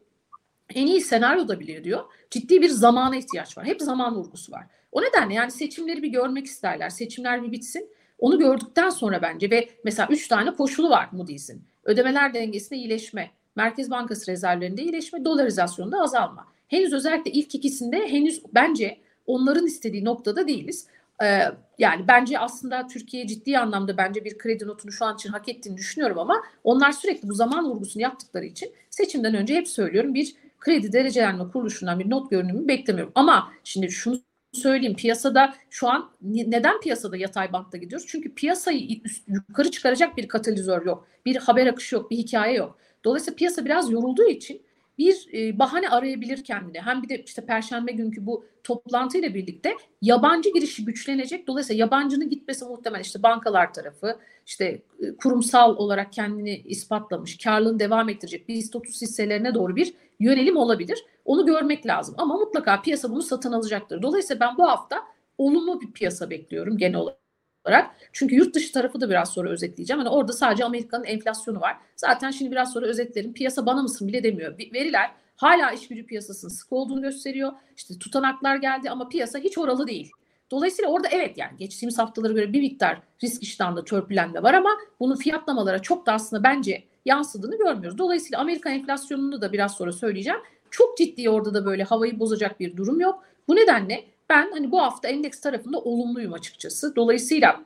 en 0.75 0.87
iyi 0.87 1.01
senaryo 1.01 1.47
da 1.47 1.59
bile 1.59 1.83
diyor. 1.83 2.03
Ciddi 2.29 2.61
bir 2.61 2.69
zamana 2.69 3.15
ihtiyaç 3.15 3.57
var. 3.57 3.65
Hep 3.65 3.81
zaman 3.81 4.15
vurgusu 4.15 4.51
var. 4.51 4.65
O 4.91 5.01
nedenle 5.01 5.33
yani 5.33 5.51
seçimleri 5.51 6.03
bir 6.03 6.07
görmek 6.07 6.45
isterler. 6.45 6.89
Seçimler 6.89 7.43
bir 7.43 7.51
bitsin. 7.51 7.89
Onu 8.19 8.39
gördükten 8.39 8.89
sonra 8.89 9.21
bence 9.21 9.49
ve 9.49 9.69
mesela 9.83 10.07
üç 10.11 10.27
tane 10.27 10.55
koşulu 10.55 10.89
var 10.89 11.09
Moody's'in. 11.11 11.63
Ödemeler 11.83 12.33
dengesinde 12.33 12.79
iyileşme, 12.79 13.31
Merkez 13.55 13.91
Bankası 13.91 14.31
rezervlerinde 14.31 14.81
iyileşme, 14.81 15.25
dolarizasyonda 15.25 16.01
azalma. 16.01 16.47
Henüz 16.67 16.93
özellikle 16.93 17.31
ilk 17.31 17.55
ikisinde 17.55 18.07
henüz 18.07 18.41
bence 18.53 18.97
onların 19.25 19.65
istediği 19.65 20.05
noktada 20.05 20.47
değiliz. 20.47 20.87
Ee, 21.23 21.43
yani 21.77 22.07
bence 22.07 22.39
aslında 22.39 22.87
Türkiye 22.87 23.27
ciddi 23.27 23.59
anlamda 23.59 23.97
bence 23.97 24.25
bir 24.25 24.37
kredi 24.37 24.67
notunu 24.67 24.91
şu 24.91 25.05
an 25.05 25.15
için 25.15 25.29
hak 25.29 25.49
ettiğini 25.49 25.77
düşünüyorum 25.77 26.19
ama 26.19 26.43
onlar 26.63 26.91
sürekli 26.91 27.29
bu 27.29 27.33
zaman 27.33 27.65
vurgusunu 27.65 28.03
yaptıkları 28.03 28.45
için 28.45 28.71
seçimden 28.89 29.35
önce 29.35 29.55
hep 29.55 29.67
söylüyorum 29.67 30.13
bir 30.13 30.35
kredi 30.59 30.93
derecelenme 30.93 31.47
kuruluşundan 31.51 31.99
bir 31.99 32.09
not 32.09 32.31
görünümü 32.31 32.67
beklemiyorum. 32.67 33.11
Ama 33.15 33.51
şimdi 33.63 33.91
şunu 33.91 34.19
söyleyeyim 34.53 34.95
piyasada 34.95 35.53
şu 35.69 35.89
an 35.89 36.11
neden 36.21 36.79
piyasada 36.79 37.17
yatay 37.17 37.53
bantta 37.53 37.77
gidiyoruz? 37.77 38.07
Çünkü 38.09 38.35
piyasayı 38.35 39.01
üst, 39.03 39.27
yukarı 39.27 39.71
çıkaracak 39.71 40.17
bir 40.17 40.27
katalizör 40.27 40.85
yok. 40.85 41.07
Bir 41.25 41.35
haber 41.35 41.67
akışı 41.67 41.95
yok, 41.95 42.11
bir 42.11 42.17
hikaye 42.17 42.55
yok. 42.55 42.77
Dolayısıyla 43.03 43.35
piyasa 43.35 43.65
biraz 43.65 43.91
yorulduğu 43.91 44.27
için 44.27 44.61
bir 44.97 45.27
e, 45.33 45.59
bahane 45.59 45.89
arayabilir 45.89 46.43
kendine. 46.43 46.81
Hem 46.81 47.03
bir 47.03 47.09
de 47.09 47.23
işte 47.23 47.45
perşembe 47.45 47.91
günkü 47.91 48.25
bu 48.25 48.45
toplantıyla 48.63 49.33
birlikte 49.33 49.75
yabancı 50.01 50.53
girişi 50.53 50.85
güçlenecek. 50.85 51.47
Dolayısıyla 51.47 51.79
yabancının 51.79 52.29
gitmesi 52.29 52.65
muhtemel 52.65 52.99
işte 52.99 53.23
bankalar 53.23 53.73
tarafı 53.73 54.19
işte 54.47 54.81
e, 54.99 55.15
kurumsal 55.15 55.75
olarak 55.75 56.13
kendini 56.13 56.57
ispatlamış, 56.57 57.37
karlılığını 57.37 57.79
devam 57.79 58.09
ettirecek 58.09 58.47
BIST 58.47 58.75
30 58.75 59.01
hisselerine 59.01 59.53
doğru 59.53 59.75
bir 59.75 59.93
yönelim 60.19 60.57
olabilir. 60.57 61.05
Onu 61.25 61.45
görmek 61.45 61.85
lazım. 61.85 62.15
Ama 62.17 62.37
mutlaka 62.37 62.81
piyasa 62.81 63.11
bunu 63.11 63.21
satın 63.21 63.51
alacaktır. 63.51 64.01
Dolayısıyla 64.01 64.39
ben 64.39 64.57
bu 64.57 64.63
hafta 64.63 65.03
olumlu 65.37 65.81
bir 65.81 65.91
piyasa 65.91 66.29
bekliyorum 66.29 66.77
genel 66.77 66.99
olarak 66.99 67.20
olarak. 67.65 67.91
Çünkü 68.13 68.35
yurt 68.35 68.55
dışı 68.55 68.73
tarafı 68.73 69.01
da 69.01 69.09
biraz 69.09 69.33
sonra 69.33 69.49
özetleyeceğim. 69.49 69.99
Hani 69.99 70.09
orada 70.09 70.33
sadece 70.33 70.65
Amerika'nın 70.65 71.03
enflasyonu 71.03 71.61
var. 71.61 71.77
Zaten 71.95 72.31
şimdi 72.31 72.51
biraz 72.51 72.73
sonra 72.73 72.85
özetlerim. 72.85 73.33
Piyasa 73.33 73.65
bana 73.65 73.81
mısın 73.81 74.07
bile 74.07 74.23
demiyor. 74.23 74.57
Veriler 74.57 75.11
hala 75.35 75.71
iş 75.71 75.87
gücü 75.87 76.05
piyasasının 76.05 76.51
sık 76.51 76.71
olduğunu 76.71 77.01
gösteriyor. 77.01 77.51
İşte 77.77 77.99
tutanaklar 77.99 78.55
geldi 78.55 78.89
ama 78.89 79.09
piyasa 79.09 79.39
hiç 79.39 79.57
oralı 79.57 79.87
değil. 79.87 80.11
Dolayısıyla 80.51 80.91
orada 80.91 81.07
evet 81.11 81.37
yani 81.37 81.57
geçtiğimiz 81.57 81.97
haftalara 81.99 82.33
göre 82.33 82.53
bir 82.53 82.59
miktar 82.59 83.01
risk 83.23 83.43
iştahında 83.43 83.83
törpülenme 83.83 84.43
var 84.43 84.53
ama 84.53 84.69
bunun 84.99 85.15
fiyatlamalara 85.15 85.79
çok 85.79 86.05
da 86.05 86.13
aslında 86.13 86.43
bence 86.43 86.83
yansıdığını 87.05 87.57
görmüyoruz. 87.57 87.97
Dolayısıyla 87.97 88.39
Amerika 88.39 88.69
enflasyonunu 88.69 89.41
da 89.41 89.53
biraz 89.53 89.75
sonra 89.75 89.91
söyleyeceğim. 89.91 90.39
Çok 90.71 90.97
ciddi 90.97 91.29
orada 91.29 91.53
da 91.53 91.65
böyle 91.65 91.83
havayı 91.83 92.19
bozacak 92.19 92.59
bir 92.59 92.77
durum 92.77 92.99
yok. 92.99 93.23
Bu 93.47 93.55
nedenle 93.55 94.03
ben 94.31 94.51
hani 94.51 94.71
bu 94.71 94.81
hafta 94.81 95.07
endeks 95.07 95.41
tarafında 95.41 95.79
olumluyum 95.79 96.33
açıkçası. 96.33 96.95
Dolayısıyla 96.95 97.63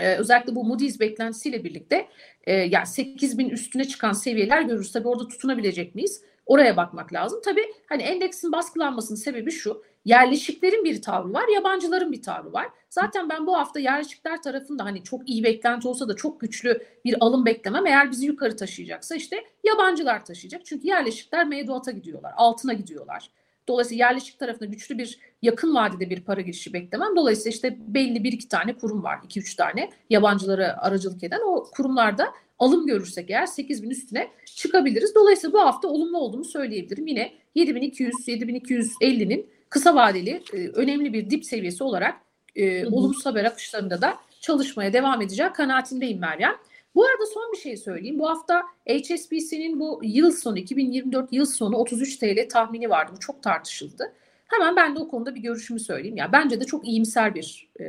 e, 0.00 0.14
özellikle 0.16 0.54
bu 0.54 0.64
Moody's 0.64 1.00
beklentisiyle 1.00 1.64
birlikte 1.64 2.08
e, 2.44 2.52
yani 2.52 2.86
8 2.86 3.38
bin 3.38 3.48
üstüne 3.48 3.84
çıkan 3.84 4.12
seviyeler 4.12 4.62
görürüz. 4.62 4.92
Tabii 4.92 5.08
orada 5.08 5.28
tutunabilecek 5.28 5.94
miyiz? 5.94 6.22
Oraya 6.46 6.76
bakmak 6.76 7.12
lazım. 7.12 7.40
Tabii 7.44 7.74
hani 7.88 8.02
endeksin 8.02 8.52
baskılanmasının 8.52 9.18
sebebi 9.18 9.50
şu. 9.50 9.82
Yerleşiklerin 10.04 10.84
bir 10.84 11.02
tavrı 11.02 11.32
var, 11.32 11.48
yabancıların 11.54 12.12
bir 12.12 12.22
tavrı 12.22 12.52
var. 12.52 12.68
Zaten 12.90 13.28
ben 13.28 13.46
bu 13.46 13.56
hafta 13.56 13.80
yerleşikler 13.80 14.42
tarafında 14.42 14.84
hani 14.84 15.02
çok 15.02 15.28
iyi 15.28 15.44
beklenti 15.44 15.88
olsa 15.88 16.08
da 16.08 16.16
çok 16.16 16.40
güçlü 16.40 16.82
bir 17.04 17.16
alım 17.20 17.46
beklemem. 17.46 17.86
Eğer 17.86 18.10
bizi 18.10 18.26
yukarı 18.26 18.56
taşıyacaksa 18.56 19.14
işte 19.14 19.44
yabancılar 19.64 20.24
taşıyacak. 20.24 20.66
Çünkü 20.66 20.88
yerleşikler 20.88 21.46
mevduata 21.46 21.90
gidiyorlar, 21.90 22.32
altına 22.36 22.72
gidiyorlar. 22.72 23.30
Dolayısıyla 23.68 24.06
yerleşik 24.06 24.38
tarafında 24.38 24.64
güçlü 24.64 24.98
bir 24.98 25.18
yakın 25.42 25.74
vadede 25.74 26.10
bir 26.10 26.20
para 26.20 26.40
girişi 26.40 26.72
beklemem. 26.72 27.16
Dolayısıyla 27.16 27.50
işte 27.50 27.76
belli 27.80 28.24
bir 28.24 28.32
iki 28.32 28.48
tane 28.48 28.74
kurum 28.74 29.02
var. 29.02 29.18
iki 29.24 29.40
üç 29.40 29.54
tane 29.54 29.90
yabancılara 30.10 30.76
aracılık 30.80 31.24
eden 31.24 31.40
o 31.46 31.64
kurumlarda 31.64 32.28
alım 32.58 32.86
görürsek 32.86 33.30
eğer 33.30 33.46
8 33.46 33.82
bin 33.82 33.90
üstüne 33.90 34.30
çıkabiliriz. 34.56 35.14
Dolayısıyla 35.14 35.52
bu 35.52 35.60
hafta 35.60 35.88
olumlu 35.88 36.18
olduğunu 36.18 36.44
söyleyebilirim. 36.44 37.06
Yine 37.06 37.32
7200-7250'nin 37.56 39.46
kısa 39.68 39.94
vadeli 39.94 40.42
e, 40.52 40.68
önemli 40.68 41.12
bir 41.12 41.30
dip 41.30 41.44
seviyesi 41.44 41.84
olarak 41.84 42.16
e, 42.56 42.86
olumsuz 42.86 43.26
haber 43.26 43.44
akışlarında 43.44 44.02
da 44.02 44.18
çalışmaya 44.40 44.92
devam 44.92 45.22
edeceği 45.22 45.48
kanaatindeyim 45.48 46.20
Meryem. 46.20 46.56
Bu 46.94 47.04
arada 47.04 47.26
son 47.34 47.52
bir 47.52 47.58
şey 47.58 47.76
söyleyeyim. 47.76 48.18
Bu 48.18 48.28
hafta 48.28 48.62
HSBC'nin 48.88 49.80
bu 49.80 50.00
yıl 50.02 50.32
sonu 50.32 50.58
2024 50.58 51.32
yıl 51.32 51.46
sonu 51.46 51.76
33 51.76 52.16
TL 52.16 52.48
tahmini 52.48 52.90
vardı. 52.90 53.12
Bu 53.16 53.20
çok 53.20 53.42
tartışıldı. 53.42 54.12
Hemen 54.46 54.76
ben 54.76 54.96
de 54.96 54.98
o 54.98 55.08
konuda 55.08 55.34
bir 55.34 55.40
görüşümü 55.40 55.80
söyleyeyim. 55.80 56.16
Yani 56.16 56.32
bence 56.32 56.60
de 56.60 56.64
çok 56.64 56.88
iyimser 56.88 57.34
bir 57.34 57.68
e, 57.80 57.84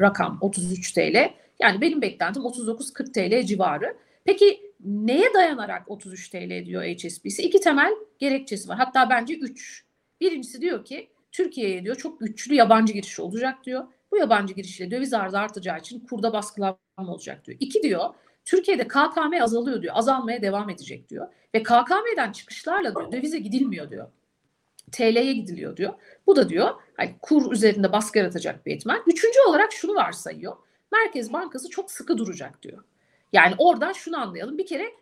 rakam 0.00 0.38
33 0.40 0.92
TL. 0.92 1.30
Yani 1.60 1.80
benim 1.80 2.02
beklentim 2.02 2.42
39-40 2.42 3.12
TL 3.12 3.46
civarı. 3.46 3.96
Peki 4.24 4.72
neye 4.84 5.34
dayanarak 5.34 5.90
33 5.90 6.28
TL 6.28 6.66
diyor 6.66 6.82
HSBC? 6.82 7.42
İki 7.42 7.60
temel 7.60 7.92
gerekçesi 8.18 8.68
var. 8.68 8.78
Hatta 8.78 9.10
bence 9.10 9.34
üç. 9.34 9.84
Birincisi 10.20 10.60
diyor 10.60 10.84
ki 10.84 11.08
Türkiye'ye 11.32 11.84
diyor 11.84 11.96
çok 11.96 12.20
güçlü 12.20 12.54
yabancı 12.54 12.92
giriş 12.92 13.20
olacak 13.20 13.64
diyor. 13.64 13.84
Bu 14.10 14.16
yabancı 14.16 14.54
girişle 14.54 14.90
döviz 14.90 15.14
arzı 15.14 15.38
artacağı 15.38 15.78
için 15.78 16.00
kurda 16.00 16.32
baskılanma 16.32 16.78
olacak 17.08 17.46
diyor. 17.46 17.56
İki 17.60 17.82
diyor 17.82 18.14
Türkiye'de 18.44 18.88
KKM 18.88 19.42
azalıyor 19.42 19.82
diyor. 19.82 19.94
Azalmaya 19.96 20.42
devam 20.42 20.70
edecek 20.70 21.08
diyor. 21.08 21.28
Ve 21.54 21.62
KKM'den 21.62 22.32
çıkışlarla 22.32 22.94
diyor 22.94 23.12
dövize 23.12 23.38
gidilmiyor 23.38 23.90
diyor. 23.90 24.08
TL'ye 24.92 25.32
gidiliyor 25.32 25.76
diyor. 25.76 25.94
Bu 26.26 26.36
da 26.36 26.48
diyor 26.48 26.70
hani 26.96 27.16
kur 27.22 27.52
üzerinde 27.52 27.92
baskı 27.92 28.18
yaratacak 28.18 28.66
bir 28.66 28.74
etmen. 28.76 29.02
Üçüncü 29.06 29.38
olarak 29.48 29.72
şunu 29.72 29.94
varsayıyor. 29.94 30.56
Merkez 30.92 31.32
Bankası 31.32 31.70
çok 31.70 31.90
sıkı 31.90 32.18
duracak 32.18 32.62
diyor. 32.62 32.84
Yani 33.32 33.54
oradan 33.58 33.92
şunu 33.92 34.20
anlayalım. 34.20 34.58
Bir 34.58 34.66
kere 34.66 34.92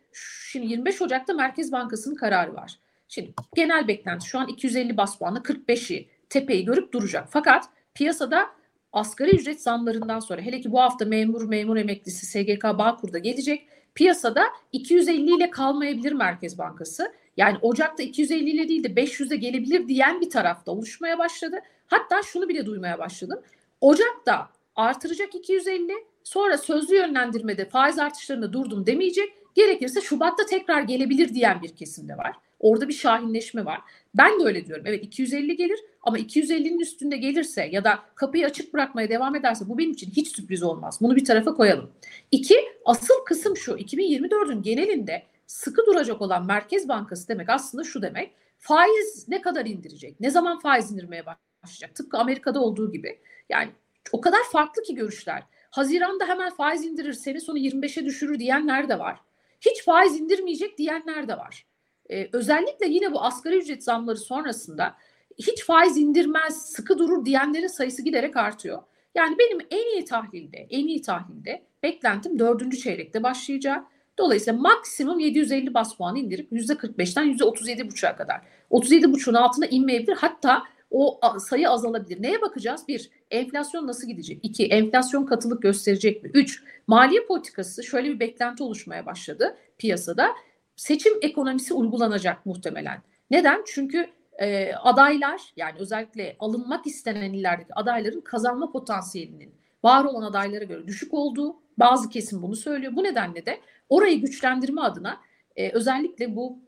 şimdi 0.51 0.67
25 0.67 1.03
Ocak'ta 1.03 1.35
Merkez 1.35 1.73
Bankası'nın 1.73 2.15
kararı 2.15 2.55
var. 2.55 2.79
Şimdi 3.09 3.35
genel 3.55 3.89
beklenti 3.89 4.27
şu 4.27 4.39
an 4.39 4.49
250 4.49 4.97
bas 4.97 5.19
puanla 5.19 5.39
45'i 5.39 6.09
tepeyi 6.29 6.65
görüp 6.65 6.93
duracak. 6.93 7.29
Fakat 7.31 7.65
piyasada 7.95 8.51
asgari 8.93 9.31
ücret 9.31 9.63
zamlarından 9.63 10.21
sonra 10.21 10.41
hele 10.41 10.61
ki 10.61 10.73
bu 10.73 10.81
hafta 10.81 11.05
memur, 11.05 11.49
memur 11.49 11.77
emeklisi, 11.77 12.27
SGK, 12.27 12.65
Bağkur'da 12.65 13.19
gelecek. 13.19 13.69
Piyasada 13.95 14.45
250 14.73 15.37
ile 15.37 15.51
kalmayabilir 15.51 16.13
Merkez 16.13 16.59
Bankası. 16.59 17.13
Yani 17.37 17.59
Ocak'ta 17.63 18.03
250 18.03 18.51
ile 18.51 18.69
değil 18.69 18.85
de 18.85 18.89
500'e 18.89 19.37
gelebilir 19.37 19.89
diyen 19.89 20.21
bir 20.21 20.31
tarafta 20.31 20.73
oluşmaya 20.73 21.19
başladı. 21.19 21.57
Hatta 21.87 22.23
şunu 22.23 22.49
bile 22.49 22.67
duymaya 22.67 22.99
başladım. 22.99 23.43
Ocak'ta 23.81 24.49
artıracak 24.77 25.35
250, 25.35 25.93
sonra 26.25 26.59
sözlü 26.59 26.97
yönlendirmede 26.97 27.65
faiz 27.65 27.99
artışlarında 27.99 28.53
durdum 28.53 28.87
demeyecek. 28.87 29.33
Gerekirse 29.55 30.01
Şubat'ta 30.01 30.47
tekrar 30.47 30.83
gelebilir 30.83 31.35
diyen 31.35 31.63
bir 31.63 31.77
kesim 31.77 32.09
de 32.09 32.17
var. 32.17 32.37
Orada 32.61 32.89
bir 32.89 32.93
şahinleşme 32.93 33.65
var. 33.65 33.81
Ben 34.15 34.41
de 34.41 34.45
öyle 34.45 34.67
diyorum. 34.67 34.85
Evet 34.87 35.05
250 35.05 35.57
gelir 35.57 35.81
ama 36.03 36.19
250'nin 36.19 36.79
üstünde 36.79 37.17
gelirse 37.17 37.69
ya 37.73 37.85
da 37.85 37.99
kapıyı 38.15 38.47
açık 38.47 38.75
bırakmaya 38.75 39.09
devam 39.09 39.35
ederse 39.35 39.69
bu 39.69 39.79
benim 39.79 39.91
için 39.91 40.11
hiç 40.11 40.37
sürpriz 40.37 40.63
olmaz. 40.63 40.99
Bunu 41.01 41.17
bir 41.17 41.25
tarafa 41.25 41.55
koyalım. 41.55 41.91
İki, 42.31 42.57
asıl 42.85 43.25
kısım 43.27 43.57
şu. 43.57 43.73
2024'ün 43.73 44.63
genelinde 44.63 45.23
sıkı 45.47 45.87
duracak 45.87 46.23
olan 46.23 46.47
Merkez 46.47 46.89
Bankası 46.89 47.29
demek 47.29 47.49
aslında 47.49 47.85
şu 47.85 48.03
demek. 48.03 48.33
Faiz 48.59 49.29
ne 49.29 49.41
kadar 49.41 49.67
indirecek? 49.67 50.21
Ne 50.21 50.31
zaman 50.31 50.59
faiz 50.59 50.93
indirmeye 50.93 51.25
başlayacak? 51.27 51.95
Tıpkı 51.95 52.19
Amerika'da 52.19 52.61
olduğu 52.61 52.93
gibi. 52.93 53.19
Yani 53.49 53.71
o 54.13 54.21
kadar 54.21 54.43
farklı 54.53 54.83
ki 54.83 54.95
görüşler. 54.95 55.43
Haziranda 55.71 56.29
hemen 56.29 56.51
faiz 56.55 56.85
indirir, 56.85 57.13
sene 57.13 57.41
sonu 57.41 57.59
25'e 57.59 58.05
düşürür 58.05 58.39
diyenler 58.39 58.89
de 58.89 58.99
var. 58.99 59.21
Hiç 59.61 59.85
faiz 59.85 60.21
indirmeyecek 60.21 60.79
diyenler 60.79 61.29
de 61.29 61.39
var. 61.39 61.67
Ee, 62.11 62.29
özellikle 62.33 62.89
yine 62.89 63.13
bu 63.13 63.23
asgari 63.23 63.59
ücret 63.59 63.85
zamları 63.85 64.17
sonrasında 64.17 64.95
hiç 65.39 65.65
faiz 65.65 65.97
indirmez, 65.97 66.63
sıkı 66.63 66.99
durur 66.99 67.25
diyenlerin 67.25 67.67
sayısı 67.67 68.03
giderek 68.03 68.37
artıyor. 68.37 68.83
Yani 69.15 69.37
benim 69.39 69.67
en 69.71 69.95
iyi 69.95 70.05
tahlilde, 70.05 70.67
en 70.71 70.87
iyi 70.87 71.03
tahlilde 71.03 71.63
beklentim 71.83 72.39
dördüncü 72.39 72.79
çeyrekte 72.79 73.23
başlayacak. 73.23 73.85
Dolayısıyla 74.19 74.61
maksimum 74.61 75.19
750 75.19 75.75
bas 75.75 75.97
puan 75.97 76.17
indirip 76.17 76.53
%45'ten 76.53 77.37
%37,5'a 77.37 78.17
kadar. 78.17 78.41
37,5'un 78.71 79.35
altına 79.35 79.67
inmeyebilir. 79.67 80.17
Hatta 80.17 80.63
o 80.91 81.21
sayı 81.39 81.71
azalabilir. 81.71 82.23
Neye 82.23 82.41
bakacağız? 82.41 82.89
Bir, 82.89 83.11
enflasyon 83.31 83.87
nasıl 83.87 84.09
gidecek? 84.09 84.41
İki, 84.43 84.67
enflasyon 84.67 85.27
katılık 85.27 85.63
gösterecek 85.63 86.23
mi? 86.23 86.31
Üç, 86.35 86.63
maliye 86.87 87.27
politikası 87.27 87.85
şöyle 87.85 88.09
bir 88.09 88.21
beklenti 88.21 88.63
oluşmaya 88.63 89.07
başladı 89.07 89.57
piyasada. 89.79 90.29
Seçim 90.81 91.13
ekonomisi 91.23 91.75
uygulanacak 91.75 92.47
muhtemelen. 92.47 93.03
Neden? 93.31 93.63
Çünkü 93.67 94.11
e, 94.39 94.75
adaylar 94.75 95.41
yani 95.57 95.79
özellikle 95.79 96.37
alınmak 96.39 96.87
istenen 96.87 97.33
illerdeki 97.33 97.75
adayların 97.75 98.21
kazanma 98.21 98.73
potansiyelinin 98.73 99.55
var 99.85 100.05
olan 100.05 100.23
adaylara 100.23 100.65
göre 100.65 100.87
düşük 100.87 101.15
olduğu 101.15 101.57
bazı 101.79 102.09
kesim 102.09 102.43
bunu 102.43 102.57
söylüyor. 102.57 102.97
Bu 102.97 103.05
nedenle 103.05 103.47
de 103.47 103.61
orayı 103.89 104.21
güçlendirme 104.21 104.81
adına 104.81 105.21
e, 105.57 105.71
özellikle 105.71 106.37
bu 106.37 106.59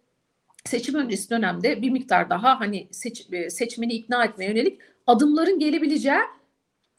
seçim 0.64 0.94
öncesi 0.94 1.30
dönemde 1.30 1.82
bir 1.82 1.90
miktar 1.90 2.30
daha 2.30 2.60
hani 2.60 2.88
seç, 2.90 3.26
e, 3.32 3.50
seçmeni 3.50 3.92
ikna 3.92 4.24
etmeye 4.24 4.50
yönelik 4.50 4.80
adımların 5.06 5.58
gelebileceği 5.58 6.20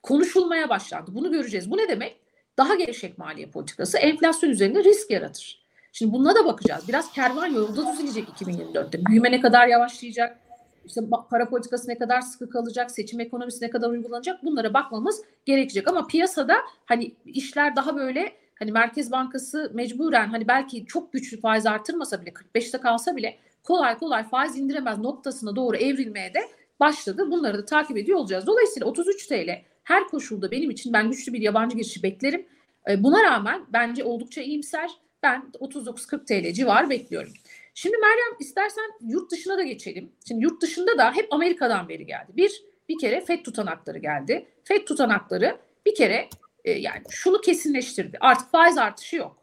konuşulmaya 0.04 0.70
başlandı. 0.70 1.16
Bunu 1.16 1.32
göreceğiz. 1.32 1.72
Bu 1.72 1.78
ne 1.78 1.90
demek? 1.90 2.18
Daha 2.58 2.76
gevşek 2.76 3.18
maliye 3.18 3.48
politikası 3.48 3.98
enflasyon 3.98 4.50
üzerinde 4.50 4.84
risk 4.84 5.12
yaratır. 5.12 5.63
Şimdi 5.94 6.14
bununla 6.14 6.36
da 6.36 6.46
bakacağız. 6.46 6.88
Biraz 6.88 7.12
kervan 7.12 7.48
yolda 7.48 7.94
düzelecek 7.94 8.30
2024'te. 8.30 9.06
Büyüme 9.06 9.32
ne 9.32 9.42
kadar 9.42 9.68
yavaşlayacak? 9.68 10.40
İşte 10.86 11.02
para 11.30 11.50
politikası 11.50 11.90
ne 11.90 11.98
kadar 11.98 12.22
sıkı 12.22 12.50
kalacak? 12.50 12.92
Seçim 12.92 13.20
ekonomisi 13.20 13.66
ne 13.66 13.70
kadar 13.70 13.90
uygulanacak? 13.90 14.44
Bunlara 14.44 14.74
bakmamız 14.74 15.22
gerekecek. 15.46 15.88
Ama 15.88 16.08
piyasada 16.08 16.56
hani 16.86 17.12
işler 17.26 17.76
daha 17.76 17.96
böyle 17.96 18.34
hani 18.60 18.72
Merkez 18.72 19.12
Bankası 19.12 19.72
mecburen 19.74 20.28
hani 20.28 20.48
belki 20.48 20.86
çok 20.86 21.14
güçlü 21.14 21.40
faiz 21.40 21.66
artırmasa 21.66 22.22
bile 22.22 22.30
45'te 22.30 22.78
kalsa 22.78 23.16
bile 23.16 23.38
kolay 23.64 23.98
kolay 23.98 24.24
faiz 24.24 24.58
indiremez 24.58 25.00
noktasına 25.00 25.56
doğru 25.56 25.78
evrilmeye 25.78 26.34
de 26.34 26.40
başladı. 26.80 27.32
Bunları 27.32 27.58
da 27.58 27.66
takip 27.66 27.98
ediyor 27.98 28.20
olacağız. 28.20 28.48
Dolayısıyla 28.48 28.88
33 28.88 29.28
TL 29.28 29.62
her 29.84 30.08
koşulda 30.08 30.52
benim 30.52 30.70
için 30.70 30.94
ben 30.94 31.12
güçlü 31.12 31.34
bir 31.34 31.42
yabancı 31.42 31.78
girişi 31.78 32.04
beklerim. 32.04 32.46
E, 32.90 33.04
buna 33.04 33.24
rağmen 33.24 33.66
bence 33.74 34.04
oldukça 34.04 34.42
iyimser. 34.42 34.90
Ben 35.24 35.52
39-40 35.60 36.26
TL 36.26 36.54
civarı 36.54 36.90
bekliyorum. 36.90 37.34
Şimdi 37.74 37.98
Meryem 37.98 38.38
istersen 38.40 38.92
yurt 39.02 39.32
dışına 39.32 39.58
da 39.58 39.64
geçelim. 39.64 40.12
Şimdi 40.28 40.44
yurt 40.44 40.62
dışında 40.62 40.98
da 40.98 41.12
hep 41.16 41.34
Amerika'dan 41.34 41.90
beri 41.90 42.06
geldi. 42.06 42.32
Bir, 42.38 42.64
bir 42.90 43.00
kere 43.00 43.22
FED 43.22 43.44
tutanakları 43.44 43.98
geldi. 43.98 44.48
FED 44.64 44.86
tutanakları 44.88 45.58
bir 45.86 45.96
kere 45.96 46.30
e, 46.66 46.72
yani 46.72 47.02
şunu 47.10 47.42
kesinleştirdi. 47.42 48.18
Artık 48.20 48.52
faiz 48.52 48.78
artışı 48.78 49.16
yok. 49.16 49.38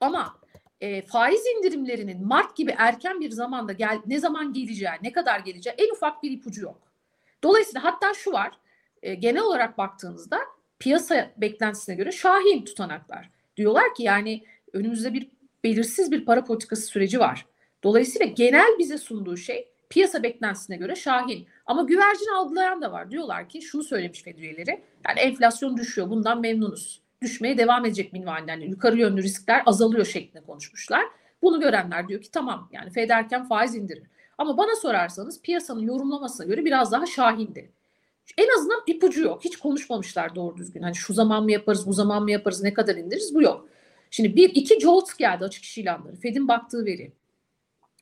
Ama 0.00 0.40
e, 0.80 1.02
faiz 1.02 1.46
indirimlerinin 1.56 2.26
Mart 2.26 2.56
gibi 2.56 2.74
erken 2.78 3.20
bir 3.20 3.30
zamanda 3.30 3.72
gel 3.72 4.00
ne 4.06 4.18
zaman 4.18 4.52
geleceği, 4.52 4.90
ne 5.02 5.12
kadar 5.12 5.40
geleceği 5.40 5.74
en 5.78 5.92
ufak 5.92 6.22
bir 6.22 6.30
ipucu 6.30 6.62
yok. 6.62 6.78
Dolayısıyla 7.42 7.84
hatta 7.84 8.14
şu 8.14 8.32
var. 8.32 8.58
E, 9.02 9.14
genel 9.14 9.42
olarak 9.42 9.78
baktığınızda 9.78 10.38
piyasa 10.78 11.30
beklentisine 11.36 11.94
göre 11.94 12.12
şahin 12.12 12.64
tutanaklar. 12.64 13.30
Diyorlar 13.56 13.94
ki 13.94 14.02
yani 14.02 14.44
önümüzde 14.72 15.14
bir 15.14 15.30
belirsiz 15.64 16.12
bir 16.12 16.24
para 16.24 16.44
politikası 16.44 16.82
süreci 16.82 17.20
var. 17.20 17.46
Dolayısıyla 17.84 18.26
genel 18.26 18.78
bize 18.78 18.98
sunduğu 18.98 19.36
şey 19.36 19.68
piyasa 19.90 20.22
beklentisine 20.22 20.76
göre 20.76 20.96
şahin. 20.96 21.46
Ama 21.66 21.82
güvercin 21.82 22.34
algılayan 22.36 22.82
da 22.82 22.92
var. 22.92 23.10
Diyorlar 23.10 23.48
ki 23.48 23.62
şunu 23.62 23.82
söylemiş 23.82 24.22
Fed 24.22 24.38
üyeleri. 24.38 24.82
Yani 25.08 25.20
enflasyon 25.20 25.76
düşüyor 25.76 26.10
bundan 26.10 26.40
memnunuz. 26.40 27.02
Düşmeye 27.22 27.58
devam 27.58 27.84
edecek 27.84 28.12
minvalinde. 28.12 28.50
Yani 28.50 28.66
yukarı 28.66 28.98
yönlü 28.98 29.22
riskler 29.22 29.62
azalıyor 29.66 30.04
şeklinde 30.04 30.44
konuşmuşlar. 30.44 31.04
Bunu 31.42 31.60
görenler 31.60 32.08
diyor 32.08 32.22
ki 32.22 32.30
tamam 32.30 32.68
yani 32.72 32.90
Fed 32.90 33.10
erken 33.10 33.48
faiz 33.48 33.74
indirir. 33.74 34.02
Ama 34.38 34.56
bana 34.56 34.76
sorarsanız 34.76 35.42
piyasanın 35.42 35.80
yorumlamasına 35.80 36.46
göre 36.46 36.64
biraz 36.64 36.92
daha 36.92 37.06
şahindi. 37.06 37.72
En 38.38 38.58
azından 38.58 38.82
ipucu 38.86 39.22
yok. 39.22 39.44
Hiç 39.44 39.56
konuşmamışlar 39.56 40.34
doğru 40.34 40.56
düzgün. 40.56 40.82
Hani 40.82 40.94
şu 40.94 41.14
zaman 41.14 41.44
mı 41.44 41.52
yaparız, 41.52 41.86
bu 41.86 41.92
zaman 41.92 42.22
mı 42.22 42.30
yaparız, 42.30 42.62
ne 42.62 42.74
kadar 42.74 42.96
indiririz 42.96 43.34
bu 43.34 43.42
yok. 43.42 43.68
Şimdi 44.10 44.36
bir 44.36 44.50
iki 44.54 44.80
JOLTS 44.80 45.16
geldi 45.16 45.44
açık 45.44 45.64
iş 45.64 45.78
ilanları. 45.78 46.16
Fed'in 46.16 46.48
baktığı 46.48 46.84
veri. 46.84 47.12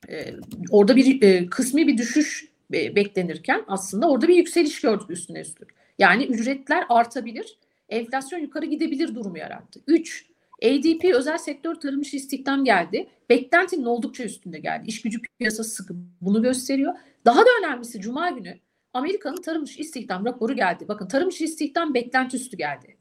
Ee, 0.09 0.35
orada 0.71 0.97
bir 0.97 1.23
e, 1.23 1.47
kısmi 1.47 1.87
bir 1.87 1.99
düşüş 1.99 2.49
e, 2.75 2.97
beklenirken 2.97 3.65
aslında 3.67 4.11
orada 4.11 4.29
bir 4.29 4.37
yükseliş 4.37 4.81
gördük 4.81 5.11
üstüne 5.11 5.41
üstlük. 5.41 5.69
Yani 5.99 6.25
ücretler 6.25 6.85
artabilir, 6.89 7.59
enflasyon 7.89 8.41
yukarı 8.41 8.67
gidebilir 8.67 9.15
durumu 9.15 9.39
yarattı. 9.39 9.81
3. 9.87 10.27
ADP 10.63 11.05
özel 11.15 11.39
sektör 11.39 11.75
tarım 11.75 12.01
işi 12.01 12.17
istihdam 12.17 12.65
geldi. 12.65 13.09
Beklentinin 13.31 13.85
oldukça 13.85 14.25
üstünde 14.25 14.59
geldi. 14.59 14.89
İş 14.89 15.03
gücü 15.03 15.21
piyasası 15.39 15.71
sıkı 15.71 15.95
bunu 16.21 16.43
gösteriyor. 16.43 16.95
Daha 17.25 17.41
da 17.41 17.51
önemlisi 17.61 18.01
Cuma 18.01 18.31
günü 18.31 18.59
Amerika'nın 18.93 19.43
tarım 19.43 19.65
işi 19.65 19.81
istihdam 19.81 20.25
raporu 20.25 20.57
geldi. 20.57 20.89
Bakın 20.89 21.09
tarım 21.09 21.29
işi 21.29 21.45
istihdam 21.45 21.95
beklenti 21.95 22.37
üstü 22.37 22.57
geldi. 22.57 22.97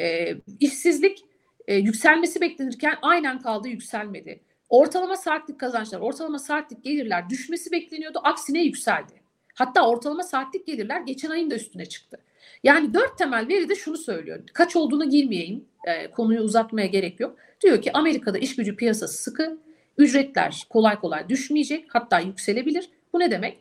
E, 0.00 0.34
işsizlik 0.60 1.24
e, 1.66 1.74
yükselmesi 1.76 2.40
beklenirken 2.40 2.94
aynen 3.02 3.38
kaldı 3.38 3.68
yükselmedi. 3.68 4.40
Ortalama 4.68 5.16
saatlik 5.16 5.60
kazançlar, 5.60 6.00
ortalama 6.00 6.38
saatlik 6.38 6.84
gelirler 6.84 7.30
düşmesi 7.30 7.72
bekleniyordu. 7.72 8.20
Aksine 8.24 8.64
yükseldi. 8.64 9.12
Hatta 9.54 9.88
ortalama 9.88 10.22
saatlik 10.22 10.66
gelirler 10.66 11.00
geçen 11.00 11.30
ayın 11.30 11.50
da 11.50 11.54
üstüne 11.54 11.86
çıktı. 11.86 12.18
Yani 12.62 12.94
dört 12.94 13.18
temel 13.18 13.48
veri 13.48 13.68
de 13.68 13.74
şunu 13.74 13.96
söylüyor. 13.96 14.40
Kaç 14.52 14.76
olduğunu 14.76 15.10
girmeyeyim. 15.10 15.64
E, 15.84 16.10
konuyu 16.10 16.40
uzatmaya 16.40 16.86
gerek 16.86 17.20
yok. 17.20 17.36
Diyor 17.60 17.82
ki 17.82 17.92
Amerika'da 17.92 18.38
iş 18.38 18.56
gücü 18.56 18.76
piyasası 18.76 19.22
sıkı. 19.22 19.58
Ücretler 19.98 20.66
kolay 20.70 21.00
kolay 21.00 21.28
düşmeyecek. 21.28 21.86
Hatta 21.88 22.20
yükselebilir. 22.20 22.90
Bu 23.12 23.20
ne 23.20 23.30
demek? 23.30 23.58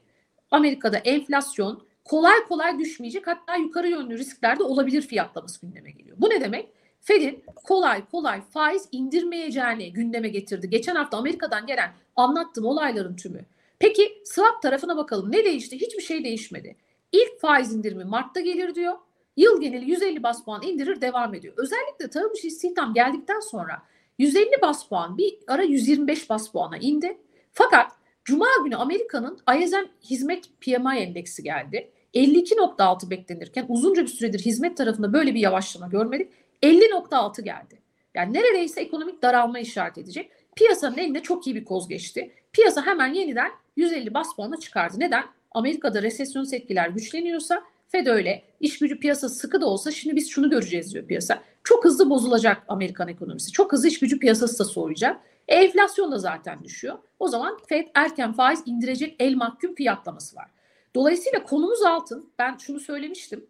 Amerika'da 0.51 0.97
enflasyon 0.97 1.83
kolay 2.05 2.43
kolay 2.47 2.79
düşmeyecek. 2.79 3.27
Hatta 3.27 3.55
yukarı 3.55 3.89
yönlü 3.89 4.17
risklerde 4.17 4.63
olabilir 4.63 5.01
fiyatlaması 5.01 5.61
gündeme 5.61 5.91
geliyor. 5.91 6.17
Bu 6.19 6.29
ne 6.29 6.41
demek? 6.41 6.69
Fed'in 7.01 7.43
kolay 7.63 8.05
kolay 8.05 8.41
faiz 8.41 8.87
indirmeyeceğini 8.91 9.93
gündeme 9.93 10.29
getirdi. 10.29 10.69
Geçen 10.69 10.95
hafta 10.95 11.17
Amerika'dan 11.17 11.65
gelen 11.67 11.93
anlattığım 12.15 12.65
olayların 12.65 13.15
tümü. 13.15 13.45
Peki 13.79 14.21
swap 14.25 14.61
tarafına 14.61 14.97
bakalım. 14.97 15.31
Ne 15.31 15.45
değişti? 15.45 15.81
Hiçbir 15.81 16.03
şey 16.03 16.23
değişmedi. 16.23 16.75
İlk 17.11 17.39
faiz 17.41 17.73
indirimi 17.73 18.03
Mart'ta 18.03 18.39
gelir 18.39 18.75
diyor. 18.75 18.93
Yıl 19.37 19.61
geneli 19.61 19.91
150 19.91 20.23
bas 20.23 20.45
puan 20.45 20.61
indirir 20.63 21.01
devam 21.01 21.33
ediyor. 21.33 21.53
Özellikle 21.57 22.09
tarım 22.09 22.33
işi 22.33 22.47
istihdam 22.47 22.93
geldikten 22.93 23.39
sonra 23.39 23.81
150 24.17 24.61
bas 24.61 24.87
puan 24.87 25.17
bir 25.17 25.39
ara 25.47 25.63
125 25.63 26.29
bas 26.29 26.51
puana 26.51 26.77
indi. 26.77 27.17
Fakat 27.53 27.91
Cuma 28.29 28.47
günü 28.63 28.75
Amerika'nın 28.75 29.39
ISM 29.59 29.85
hizmet 30.03 30.45
PMI 30.61 30.97
endeksi 30.97 31.43
geldi. 31.43 31.91
52.6 32.13 33.09
beklenirken 33.09 33.65
uzunca 33.69 34.01
bir 34.01 34.07
süredir 34.07 34.39
hizmet 34.39 34.77
tarafında 34.77 35.13
böyle 35.13 35.35
bir 35.35 35.39
yavaşlama 35.39 35.87
görmedik. 35.87 36.31
50.6 36.63 37.41
geldi. 37.41 37.81
Yani 38.15 38.33
neredeyse 38.33 38.81
ekonomik 38.81 39.21
daralma 39.21 39.59
işaret 39.59 39.97
edecek. 39.97 40.31
Piyasanın 40.55 40.97
elinde 40.97 41.21
çok 41.21 41.47
iyi 41.47 41.55
bir 41.55 41.65
koz 41.65 41.87
geçti. 41.87 42.31
Piyasa 42.53 42.85
hemen 42.85 43.13
yeniden 43.13 43.51
150 43.75 44.13
bas 44.13 44.35
puanla 44.35 44.57
çıkardı. 44.57 44.95
Neden? 44.99 45.23
Amerika'da 45.51 46.01
resesyon 46.01 46.45
etkiler 46.53 46.89
güçleniyorsa 46.89 47.63
Fed 47.87 48.07
öyle. 48.07 48.43
İş 48.59 48.79
gücü 48.79 48.99
piyasası 48.99 49.35
sıkı 49.35 49.61
da 49.61 49.65
olsa 49.65 49.91
şimdi 49.91 50.15
biz 50.15 50.29
şunu 50.29 50.49
göreceğiz 50.49 50.93
diyor 50.93 51.05
piyasa. 51.05 51.43
Çok 51.63 51.85
hızlı 51.85 52.09
bozulacak 52.09 52.63
Amerikan 52.67 53.07
ekonomisi. 53.07 53.51
Çok 53.51 53.73
hızlı 53.73 53.87
iş 53.87 53.99
gücü 53.99 54.19
piyasası 54.19 54.59
da 54.59 54.63
soğuyacak. 54.63 55.21
E, 55.47 55.55
enflasyon 55.55 56.11
da 56.11 56.19
zaten 56.19 56.63
düşüyor. 56.63 56.97
O 57.19 57.27
zaman 57.27 57.57
Fed 57.67 57.87
erken 57.95 58.33
faiz 58.33 58.63
indirecek 58.65 59.15
el 59.19 59.35
mahkum 59.35 59.75
fiyatlaması 59.75 60.35
var. 60.35 60.47
Dolayısıyla 60.95 61.43
konumuz 61.43 61.81
altın. 61.81 62.29
Ben 62.39 62.57
şunu 62.57 62.79
söylemiştim. 62.79 63.45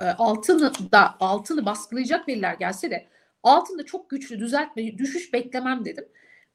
E, 0.00 0.04
altını 0.04 0.72
da 0.92 1.14
altını 1.20 1.66
baskılayacak 1.66 2.28
veriler 2.28 2.54
gelse 2.54 2.90
de 2.90 3.06
altında 3.42 3.84
çok 3.84 4.10
güçlü 4.10 4.40
düzeltme 4.40 4.98
düşüş 4.98 5.32
beklemem 5.32 5.84
dedim. 5.84 6.04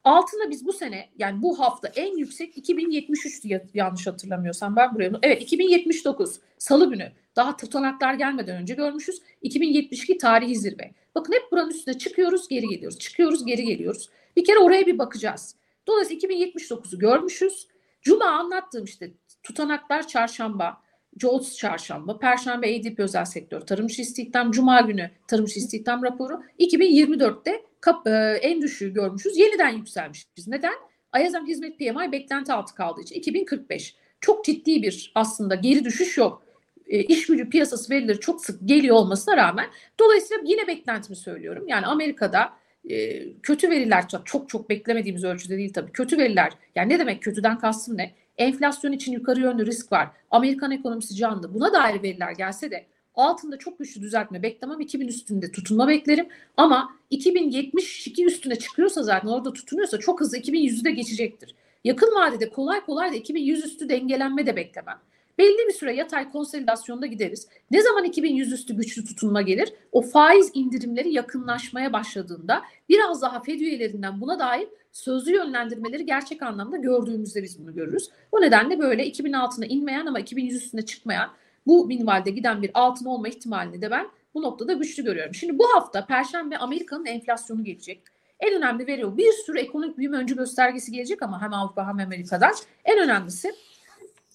Altında 0.04 0.50
biz 0.50 0.66
bu 0.66 0.72
sene 0.72 1.08
yani 1.18 1.42
bu 1.42 1.60
hafta 1.60 1.88
en 1.88 2.16
yüksek 2.16 2.56
2073'tü 2.58 3.60
yanlış 3.74 4.06
hatırlamıyorsam 4.06 4.76
ben 4.76 4.94
buraya. 4.94 5.10
Evet 5.22 5.42
2079 5.42 6.40
salı 6.58 6.90
günü 6.90 7.12
daha 7.36 7.56
tutanaklar 7.56 8.14
gelmeden 8.14 8.62
önce 8.62 8.74
görmüşüz. 8.74 9.22
2072 9.42 10.18
tarihi 10.18 10.56
zirve. 10.56 10.92
Bakın 11.14 11.32
hep 11.32 11.52
buranın 11.52 11.70
üstüne 11.70 11.98
çıkıyoruz 11.98 12.48
geri 12.48 12.68
geliyoruz. 12.68 12.98
Çıkıyoruz 12.98 13.46
geri 13.46 13.64
geliyoruz. 13.64 14.08
Bir 14.36 14.44
kere 14.44 14.58
oraya 14.58 14.86
bir 14.86 14.98
bakacağız. 14.98 15.54
Dolayısıyla 15.86 16.28
2079'u 16.28 16.98
görmüşüz. 16.98 17.68
Cuma 18.02 18.24
anlattığım 18.24 18.84
işte 18.84 19.10
tutanaklar 19.42 20.08
çarşamba, 20.08 20.82
JOLTS 21.20 21.56
çarşamba, 21.56 22.18
perşembe 22.18 22.76
ADP 22.76 23.00
özel 23.00 23.24
sektör 23.24 23.60
tarımcı 23.60 24.02
istihdam, 24.02 24.50
cuma 24.50 24.80
günü 24.80 25.10
tarımcı 25.28 25.58
istihdam 25.58 26.02
raporu. 26.02 26.42
2024'te 26.58 27.62
kap, 27.80 28.06
e, 28.06 28.38
en 28.42 28.62
düşüğü 28.62 28.92
görmüşüz. 28.92 29.38
Yeniden 29.38 29.68
yükselmişiz. 29.68 30.48
Neden? 30.48 30.74
Ayazam 31.12 31.46
hizmet 31.46 31.78
PMI 31.78 32.12
beklenti 32.12 32.52
altı 32.52 32.74
kaldığı 32.74 33.00
için 33.00 33.14
2045. 33.14 33.96
Çok 34.20 34.44
ciddi 34.44 34.82
bir 34.82 35.12
aslında 35.14 35.54
geri 35.54 35.84
düşüş 35.84 36.18
yok. 36.18 36.42
E, 36.86 37.02
iş 37.02 37.26
gücü 37.26 37.50
piyasası 37.50 37.94
verileri 37.94 38.20
çok 38.20 38.44
sık 38.44 38.68
geliyor 38.68 38.96
olmasına 38.96 39.36
rağmen 39.36 39.66
dolayısıyla 40.00 40.42
yine 40.46 40.66
beklentimi 40.66 41.16
söylüyorum. 41.16 41.68
Yani 41.68 41.86
Amerika'da 41.86 42.52
e, 42.90 43.32
kötü 43.40 43.70
veriler 43.70 44.04
çok 44.24 44.48
çok 44.48 44.70
beklemediğimiz 44.70 45.24
ölçüde 45.24 45.56
değil 45.56 45.72
tabii. 45.72 45.92
Kötü 45.92 46.18
veriler 46.18 46.52
yani 46.74 46.92
ne 46.92 46.98
demek 46.98 47.22
kötüden 47.22 47.58
kastım 47.58 47.96
ne? 47.96 48.14
Enflasyon 48.38 48.92
için 48.92 49.12
yukarı 49.12 49.40
yönlü 49.40 49.66
risk 49.66 49.92
var. 49.92 50.08
Amerikan 50.30 50.70
ekonomisi 50.70 51.14
canlı. 51.14 51.54
Buna 51.54 51.72
dair 51.72 52.02
veriler 52.02 52.32
gelse 52.32 52.70
de 52.70 52.86
altında 53.14 53.58
çok 53.58 53.78
güçlü 53.78 54.00
düzeltme 54.00 54.42
beklemem. 54.42 54.80
2000 54.80 55.08
üstünde 55.08 55.52
tutunma 55.52 55.88
beklerim. 55.88 56.28
Ama 56.56 56.96
2072 57.10 58.24
üstüne 58.24 58.56
çıkıyorsa 58.56 59.02
zaten 59.02 59.28
orada 59.28 59.52
tutunuyorsa 59.52 59.98
çok 59.98 60.20
hızlı 60.20 60.38
2100'ü 60.38 60.84
de 60.84 60.90
geçecektir. 60.90 61.54
Yakın 61.84 62.14
vadede 62.14 62.50
kolay 62.50 62.80
kolay 62.80 63.12
da 63.12 63.14
2100 63.14 63.64
üstü 63.64 63.88
dengelenme 63.88 64.46
de 64.46 64.56
beklemem. 64.56 64.98
Belli 65.38 65.68
bir 65.68 65.72
süre 65.72 65.94
yatay 65.94 66.32
konsolidasyonda 66.32 67.06
gideriz. 67.06 67.48
Ne 67.70 67.82
zaman 67.82 68.04
2100 68.04 68.52
üstü 68.52 68.76
güçlü 68.76 69.04
tutunma 69.04 69.42
gelir? 69.42 69.72
O 69.92 70.02
faiz 70.02 70.50
indirimleri 70.54 71.12
yakınlaşmaya 71.12 71.92
başladığında 71.92 72.62
biraz 72.88 73.22
daha 73.22 73.40
Fed 73.40 73.60
üyelerinden 73.60 74.20
buna 74.20 74.38
dair 74.38 74.68
sözlü 74.96 75.34
yönlendirmeleri 75.34 76.06
gerçek 76.06 76.42
anlamda 76.42 76.76
gördüğümüzde 76.76 77.42
biz 77.42 77.62
bunu 77.62 77.74
görürüz. 77.74 78.10
O 78.32 78.40
nedenle 78.40 78.78
böyle 78.78 79.06
2000 79.06 79.32
altına 79.32 79.66
inmeyen 79.66 80.06
ama 80.06 80.20
2100 80.20 80.62
üstüne 80.62 80.82
çıkmayan 80.82 81.30
bu 81.66 81.86
minvalde 81.86 82.30
giden 82.30 82.62
bir 82.62 82.70
altın 82.74 83.06
olma 83.06 83.28
ihtimalini 83.28 83.82
de 83.82 83.90
ben 83.90 84.08
bu 84.34 84.42
noktada 84.42 84.72
güçlü 84.72 85.04
görüyorum. 85.04 85.34
Şimdi 85.34 85.58
bu 85.58 85.64
hafta 85.74 86.06
Perşembe 86.06 86.58
Amerika'nın 86.58 87.06
enflasyonu 87.06 87.64
gelecek. 87.64 88.02
En 88.40 88.54
önemli 88.54 88.86
veri 88.86 89.06
o. 89.06 89.16
Bir 89.16 89.32
sürü 89.32 89.58
ekonomik 89.58 89.98
büyüme 89.98 90.16
öncü 90.16 90.36
göstergesi 90.36 90.92
gelecek 90.92 91.22
ama 91.22 91.42
hem 91.42 91.52
Avrupa 91.52 91.88
hem 91.88 91.98
Amerika'dan. 91.98 92.54
En 92.84 92.98
önemlisi 92.98 93.54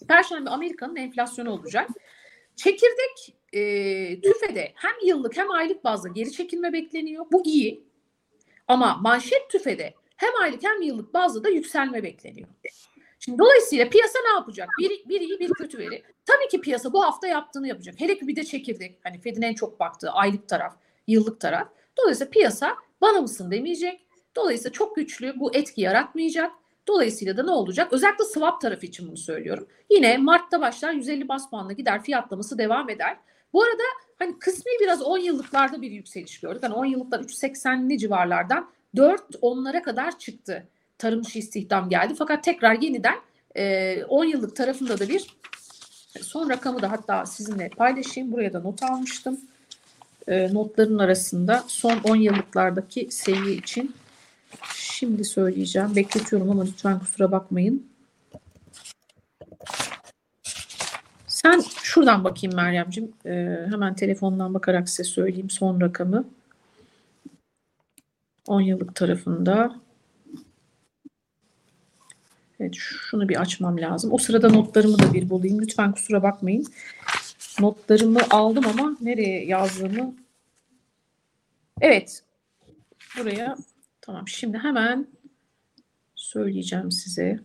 Perşembe 0.08 0.50
Amerika'nın 0.50 0.95
enflasyonu 0.95 1.52
olacak. 1.52 1.89
Çekirdek 2.56 3.36
e, 3.54 3.62
tüfede 4.21 4.71
hem 4.76 5.08
yıllık 5.08 5.38
hem 5.38 5.52
aylık 5.52 5.84
bazda 5.84 6.10
geri 6.10 6.32
çekilme 6.32 6.74
bekleniyor. 6.74 7.26
Bu 7.32 7.45
iyi. 7.45 7.84
Ama 8.67 8.97
manşet 9.02 9.50
tüfede 9.50 10.01
hem 10.22 10.42
aylık 10.42 10.64
hem 10.64 10.82
yıllık 10.82 11.14
bazda 11.14 11.44
da 11.44 11.50
yükselme 11.50 12.04
bekleniyor. 12.04 12.48
Şimdi 13.20 13.40
dolayısıyla 13.40 13.90
piyasa 13.90 14.20
ne 14.20 14.30
yapacak? 14.30 14.70
Bir, 14.80 15.10
bir 15.10 15.22
iyi 15.22 15.40
bir 15.40 15.50
kötü 15.50 15.78
veri. 15.78 16.04
Tabii 16.26 16.48
ki 16.52 16.62
piyasa 16.62 16.94
bu 16.94 17.04
hafta 17.04 17.28
yaptığını 17.28 17.68
yapacak. 17.68 17.96
Hele 17.98 18.20
ki 18.20 18.28
bir 18.28 18.36
de 18.36 18.44
çekirdek. 18.44 19.00
Hani 19.04 19.22
Fed'in 19.22 19.42
en 19.42 19.54
çok 19.54 19.80
baktığı 19.80 20.10
aylık 20.12 20.50
taraf, 20.50 20.76
yıllık 21.08 21.40
taraf. 21.40 21.68
Dolayısıyla 21.98 22.32
piyasa 22.32 22.76
bana 23.02 23.22
mısın 23.22 23.52
demeyecek. 23.52 24.06
Dolayısıyla 24.36 24.72
çok 24.72 24.96
güçlü 24.96 25.40
bu 25.40 25.56
etki 25.56 25.82
yaratmayacak. 25.82 26.52
Dolayısıyla 26.88 27.38
da 27.38 27.44
ne 27.44 27.52
olacak? 27.52 27.94
Özellikle 27.94 28.26
swap 28.26 28.62
tarafı 28.62 28.86
için 28.86 29.08
bunu 29.08 29.18
söylüyorum. 29.18 29.68
Yine 29.90 30.18
Mart'ta 30.18 30.62
başlar 30.62 30.94
150 30.94 31.28
bas 31.28 31.50
puanla 31.50 31.74
gider 31.74 32.04
fiyatlaması 32.04 32.58
devam 32.58 32.90
eder. 32.90 33.18
Bu 33.54 33.64
arada 33.64 33.84
hani 34.20 34.40
kısmi 34.40 34.72
biraz 34.82 35.02
10 35.02 35.18
yıllıklarda 35.18 35.82
bir 35.82 35.92
yükseliş 35.92 36.40
gördük. 36.40 36.64
Hani 36.64 36.74
10 36.74 36.86
yıllıklar 36.86 37.20
3.80'li 37.20 37.98
civarlardan 37.98 38.70
4 38.95 39.21
onlara 39.41 39.82
kadar 39.82 40.19
çıktı. 40.19 40.67
Tarım 40.97 41.23
dışı 41.23 41.39
istihdam 41.39 41.89
geldi. 41.89 42.13
Fakat 42.17 42.43
tekrar 42.43 42.82
yeniden 42.82 43.15
e, 43.56 44.04
10 44.04 44.25
yıllık 44.25 44.56
tarafında 44.56 44.99
da 44.99 45.10
bir 45.10 45.38
son 46.21 46.49
rakamı 46.49 46.82
da 46.82 46.91
hatta 46.91 47.25
sizinle 47.25 47.69
paylaşayım. 47.69 48.32
Buraya 48.32 48.54
da 48.54 48.60
not 48.60 48.84
almıştım. 48.84 49.39
E, 50.27 50.54
notların 50.54 50.99
arasında 50.99 51.63
son 51.67 51.97
10 52.04 52.15
yıllıklardaki 52.15 53.08
seviye 53.12 53.56
için 53.56 53.95
Şimdi 54.73 55.25
söyleyeceğim. 55.25 55.95
Bekletiyorum 55.95 56.51
ama 56.51 56.63
lütfen 56.63 56.99
kusura 56.99 57.32
bakmayın. 57.32 57.88
Sen 61.27 61.63
şuradan 61.84 62.23
bakayım 62.23 62.56
Meryem'ciğim. 62.56 63.12
Ee, 63.25 63.65
hemen 63.69 63.95
telefondan 63.95 64.54
bakarak 64.54 64.89
size 64.89 65.04
söyleyeyim 65.04 65.49
son 65.49 65.82
rakamı. 65.82 66.25
10 68.47 68.62
yıllık 68.62 68.95
tarafında. 68.95 69.75
Evet 72.60 72.75
şunu 72.75 73.30
bir 73.30 73.41
açmam 73.41 73.77
lazım. 73.77 74.13
O 74.13 74.17
sırada 74.17 74.49
notlarımı 74.49 74.99
da 74.99 75.13
bir 75.13 75.30
bulayım. 75.30 75.62
Lütfen 75.62 75.91
kusura 75.91 76.23
bakmayın. 76.23 76.65
Notlarımı 77.60 78.19
aldım 78.30 78.65
ama 78.67 78.97
nereye 79.01 79.45
yazdığımı 79.45 80.15
Evet. 81.82 82.23
Buraya 83.17 83.56
Tamam 84.01 84.27
şimdi 84.27 84.58
hemen 84.58 85.08
söyleyeceğim 86.15 86.91
size. 86.91 87.39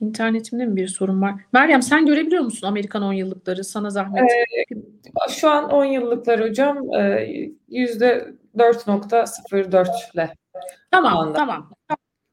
İnternetimde 0.00 0.66
mi 0.66 0.76
bir 0.76 0.88
sorun 0.88 1.22
var? 1.22 1.34
Meryem 1.52 1.82
sen 1.82 2.06
görebiliyor 2.06 2.42
musun 2.42 2.66
Amerikan 2.66 3.02
10 3.02 3.12
yıllıkları? 3.12 3.64
Sana 3.64 3.90
zahmet. 3.90 4.22
Ee, 4.22 5.30
şu 5.30 5.50
an 5.50 5.70
10 5.70 5.84
yıllıklar 5.84 6.40
hocam 6.40 6.94
e, 6.94 7.28
yüzde 7.68 8.34
4.04 8.56 10.14
ile. 10.14 10.34
Tamam, 10.90 11.32
tamam. 11.34 11.70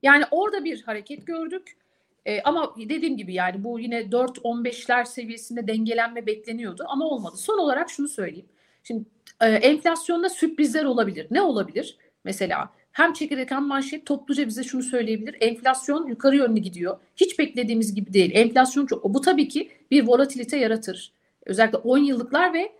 Yani 0.03 0.23
orada 0.31 0.63
bir 0.63 0.83
hareket 0.83 1.27
gördük. 1.27 1.77
E, 2.25 2.41
ama 2.41 2.75
dediğim 2.77 3.17
gibi 3.17 3.33
yani 3.33 3.63
bu 3.63 3.79
yine 3.79 3.99
4-15'ler 3.99 5.05
seviyesinde 5.05 5.67
dengelenme 5.67 6.25
bekleniyordu 6.25 6.85
ama 6.87 7.05
olmadı. 7.05 7.37
Son 7.37 7.57
olarak 7.57 7.89
şunu 7.89 8.07
söyleyeyim. 8.07 8.49
Şimdi 8.83 9.05
e, 9.41 9.47
enflasyonda 9.47 10.29
sürprizler 10.29 10.85
olabilir. 10.85 11.27
Ne 11.31 11.41
olabilir? 11.41 11.97
Mesela 12.23 12.69
hem 12.95 13.13
çekirdek 13.13 13.51
hem 13.51 13.63
manşet 13.63 14.05
topluca 14.05 14.47
bize 14.47 14.63
şunu 14.63 14.83
söyleyebilir. 14.83 15.35
Enflasyon 15.39 16.07
yukarı 16.07 16.35
yönlü 16.35 16.59
gidiyor. 16.59 16.97
Hiç 17.15 17.39
beklediğimiz 17.39 17.95
gibi 17.95 18.13
değil. 18.13 18.31
Enflasyon 18.33 18.85
çok. 18.85 19.03
Bu 19.03 19.21
tabii 19.21 19.47
ki 19.47 19.71
bir 19.91 20.07
volatilite 20.07 20.57
yaratır. 20.57 21.13
Özellikle 21.45 21.77
10 21.77 21.97
yıllıklar 21.97 22.53
ve 22.53 22.71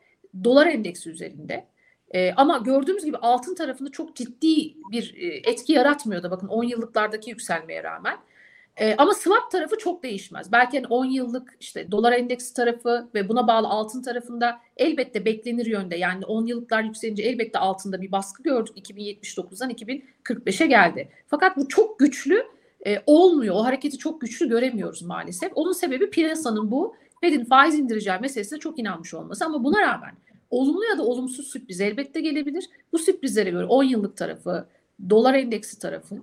dolar 0.44 0.68
endeksi 0.68 1.10
üzerinde. 1.10 1.68
ee, 2.12 2.34
ama 2.34 2.58
gördüğümüz 2.58 3.06
gibi 3.06 3.18
altın 3.18 3.56
tarafında 3.56 3.92
çok 3.92 4.16
ciddi 4.16 4.74
bir 4.92 5.16
e, 5.18 5.50
etki 5.50 5.74
yaratmıyor 5.74 6.24
da 6.24 6.32
bakın 6.32 6.48
10 6.48 6.64
yıllıklardaki 6.64 7.30
yükselmeye 7.30 7.84
rağmen. 7.84 8.18
E, 8.78 8.96
ama 8.98 9.14
swap 9.14 9.52
tarafı 9.52 9.78
çok 9.78 10.04
değişmez. 10.04 10.52
Belki 10.52 10.78
hani 10.78 10.88
10 10.88 11.06
yıllık 11.06 11.58
işte 11.60 11.92
dolar 11.92 12.14
endeksi 12.14 12.54
tarafı 12.54 13.10
ve 13.16 13.30
buna 13.30 13.48
bağlı 13.48 13.68
altın 13.68 14.02
tarafında 14.02 14.60
elbette 14.78 15.26
beklenir 15.26 15.66
yönde. 15.66 15.96
Yani 15.96 16.26
10 16.26 16.46
yıllıklar 16.46 16.84
yükselince 16.84 17.24
elbette 17.24 17.60
altında 17.60 18.02
bir 18.02 18.12
baskı 18.12 18.44
gördük. 18.44 18.78
2079'dan 18.78 19.72
2045'e 19.72 20.68
geldi. 20.68 21.10
Fakat 21.28 21.58
bu 21.58 21.68
çok 21.68 22.00
güçlü 22.00 22.44
e, 22.88 23.04
olmuyor. 23.06 23.56
O 23.56 23.64
hareketi 23.64 23.98
çok 23.98 24.22
güçlü 24.22 24.50
göremiyoruz 24.50 25.02
maalesef. 25.02 25.52
Onun 25.56 25.74
sebebi 25.74 26.10
piyasanın 26.10 26.72
bu 26.72 26.96
Fed'in 27.22 27.46
faiz 27.46 27.76
indireceği 27.76 28.20
meselesine 28.22 28.60
çok 28.60 28.80
inanmış 28.80 29.14
olması. 29.14 29.46
Ama 29.46 29.64
buna 29.64 29.82
rağmen 29.82 30.16
olumlu 30.50 30.84
ya 30.86 30.98
da 30.98 31.04
olumsuz 31.04 31.48
sürpriz 31.48 31.82
elbette 31.82 32.22
gelebilir. 32.22 32.70
Bu 32.94 33.00
sürprizlere 33.00 33.50
göre 33.50 33.66
10 33.66 33.84
yıllık 33.84 34.18
tarafı, 34.18 34.68
dolar 35.10 35.34
endeksi 35.34 35.80
tarafı 35.80 36.16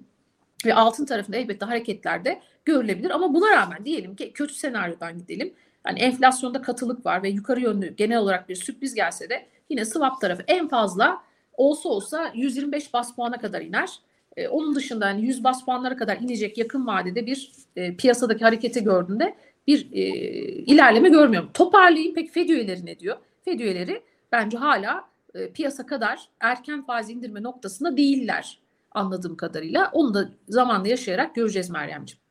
ve 0.67 0.75
altın 0.75 1.05
tarafında 1.05 1.37
elbette 1.37 1.67
hareketler 1.67 2.25
de 2.25 2.41
görülebilir. 2.65 3.11
Ama 3.11 3.35
buna 3.35 3.51
rağmen 3.51 3.85
diyelim 3.85 4.17
ki 4.17 4.33
kötü 4.33 4.55
senaryodan 4.55 5.19
gidelim. 5.19 5.55
Yani 5.87 5.99
enflasyonda 5.99 6.63
katılık 6.63 7.07
var 7.07 7.23
ve 7.23 7.29
yukarı 7.29 7.61
yönlü 7.61 7.97
genel 7.97 8.19
olarak 8.19 8.49
bir 8.49 8.55
sürpriz 8.55 8.95
gelse 8.95 9.31
de 9.31 9.47
yine 9.69 9.85
swap 9.85 10.21
tarafı 10.21 10.43
en 10.47 10.69
fazla 10.69 11.23
olsa 11.53 11.89
olsa 11.89 12.33
125 12.35 12.95
bas 12.95 13.15
puana 13.15 13.41
kadar 13.41 13.61
iner. 13.61 13.91
E, 14.37 14.49
onun 14.49 14.75
dışında 14.75 15.09
yani 15.09 15.23
100 15.23 15.45
bas 15.45 15.65
puanlara 15.65 15.97
kadar 15.97 16.17
inecek 16.17 16.59
yakın 16.59 16.87
vadede 16.87 17.27
bir 17.27 17.53
e, 17.77 17.97
piyasadaki 17.97 18.45
hareketi 18.45 18.85
gördüğünde 18.85 19.35
bir 19.67 19.93
e, 19.93 20.01
ilerleme 20.47 21.09
görmüyorum. 21.09 21.51
Toparlayayım 21.55 22.15
peki 22.15 22.31
Fed 22.31 22.49
üyeleri 22.49 22.87
ne 22.87 22.99
diyor? 22.99 23.17
Fed 23.45 23.61
üyeleri 23.61 24.03
bence 24.33 24.59
hala 24.59 25.05
e, 25.35 25.51
piyasa 25.53 25.87
kadar 25.87 26.29
erken 26.41 26.87
faiz 26.87 27.11
indirme 27.11 27.43
noktasında 27.43 27.97
değiller 27.97 28.62
anladığım 28.95 29.37
kadarıyla. 29.37 29.91
Onu 29.93 30.15
da 30.15 30.29
zamanla 30.49 30.89
yaşayarak 30.89 31.35
göreceğiz 31.35 31.71
Meryemciğim. 31.71 32.23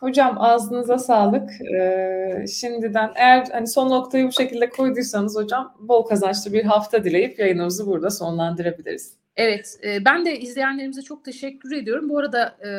Hocam 0.00 0.36
ağzınıza 0.40 0.98
sağlık. 0.98 1.50
Ee, 1.80 2.44
şimdiden 2.52 3.10
eğer 3.14 3.46
hani 3.52 3.66
son 3.66 3.90
noktayı 3.90 4.26
bu 4.26 4.32
şekilde 4.32 4.68
koyduysanız 4.68 5.36
hocam 5.36 5.74
bol 5.80 6.02
kazançlı 6.02 6.52
bir 6.52 6.64
hafta 6.64 7.04
dileyip 7.04 7.38
yayınımızı 7.38 7.86
burada 7.86 8.10
sonlandırabiliriz. 8.10 9.16
Evet, 9.36 9.78
e, 9.84 10.04
ben 10.04 10.24
de 10.26 10.40
izleyenlerimize 10.40 11.02
çok 11.02 11.24
teşekkür 11.24 11.72
ediyorum. 11.72 12.08
Bu 12.08 12.18
arada 12.18 12.56
e, 12.66 12.70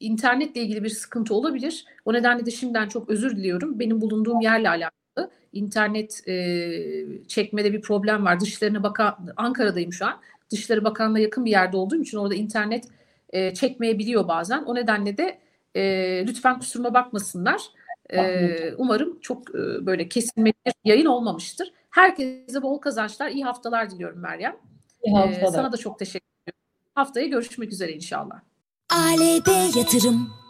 internetle 0.00 0.60
ilgili 0.60 0.84
bir 0.84 0.88
sıkıntı 0.88 1.34
olabilir. 1.34 1.84
O 2.04 2.12
nedenle 2.12 2.46
de 2.46 2.50
şimdiden 2.50 2.88
çok 2.88 3.10
özür 3.10 3.36
diliyorum. 3.36 3.78
Benim 3.78 4.00
bulunduğum 4.00 4.40
yerle 4.40 4.68
alakalı 4.68 5.30
internet 5.52 6.28
e, 6.28 7.26
çekmede 7.28 7.72
bir 7.72 7.80
problem 7.80 8.24
var. 8.24 8.40
Dışlarına 8.40 8.82
bakan 8.82 9.16
Ankara'dayım 9.36 9.92
şu 9.92 10.06
an. 10.06 10.20
Dışişleri 10.50 10.84
Bakanlığı'na 10.84 11.18
yakın 11.18 11.44
bir 11.44 11.50
yerde 11.50 11.76
olduğum 11.76 12.02
için 12.02 12.18
orada 12.18 12.34
internet 12.34 12.84
e, 13.30 13.54
çekmeyebiliyor 13.54 14.28
bazen. 14.28 14.62
O 14.62 14.74
nedenle 14.74 15.16
de 15.16 15.38
e, 15.74 15.82
lütfen 16.26 16.58
kusuruma 16.58 16.94
bakmasınlar. 16.94 17.62
E, 18.12 18.74
umarım 18.78 19.20
çok 19.20 19.50
e, 19.50 19.86
böyle 19.86 20.08
kesilmeli 20.08 20.54
bir 20.66 20.72
yayın 20.84 21.06
olmamıştır. 21.06 21.72
Herkese 21.90 22.62
bol 22.62 22.78
kazançlar, 22.78 23.30
iyi 23.30 23.44
haftalar 23.44 23.90
diliyorum 23.90 24.18
Meryem. 24.20 24.56
İyi 25.04 25.16
haftalar. 25.16 25.48
E, 25.48 25.52
sana 25.52 25.72
da 25.72 25.76
çok 25.76 25.98
teşekkür 25.98 26.26
ediyorum. 26.42 26.60
Haftaya 26.94 27.26
görüşmek 27.26 27.72
üzere 27.72 27.92
inşallah. 27.92 28.40
ALB 28.90 29.76
Yatırım 29.76 30.43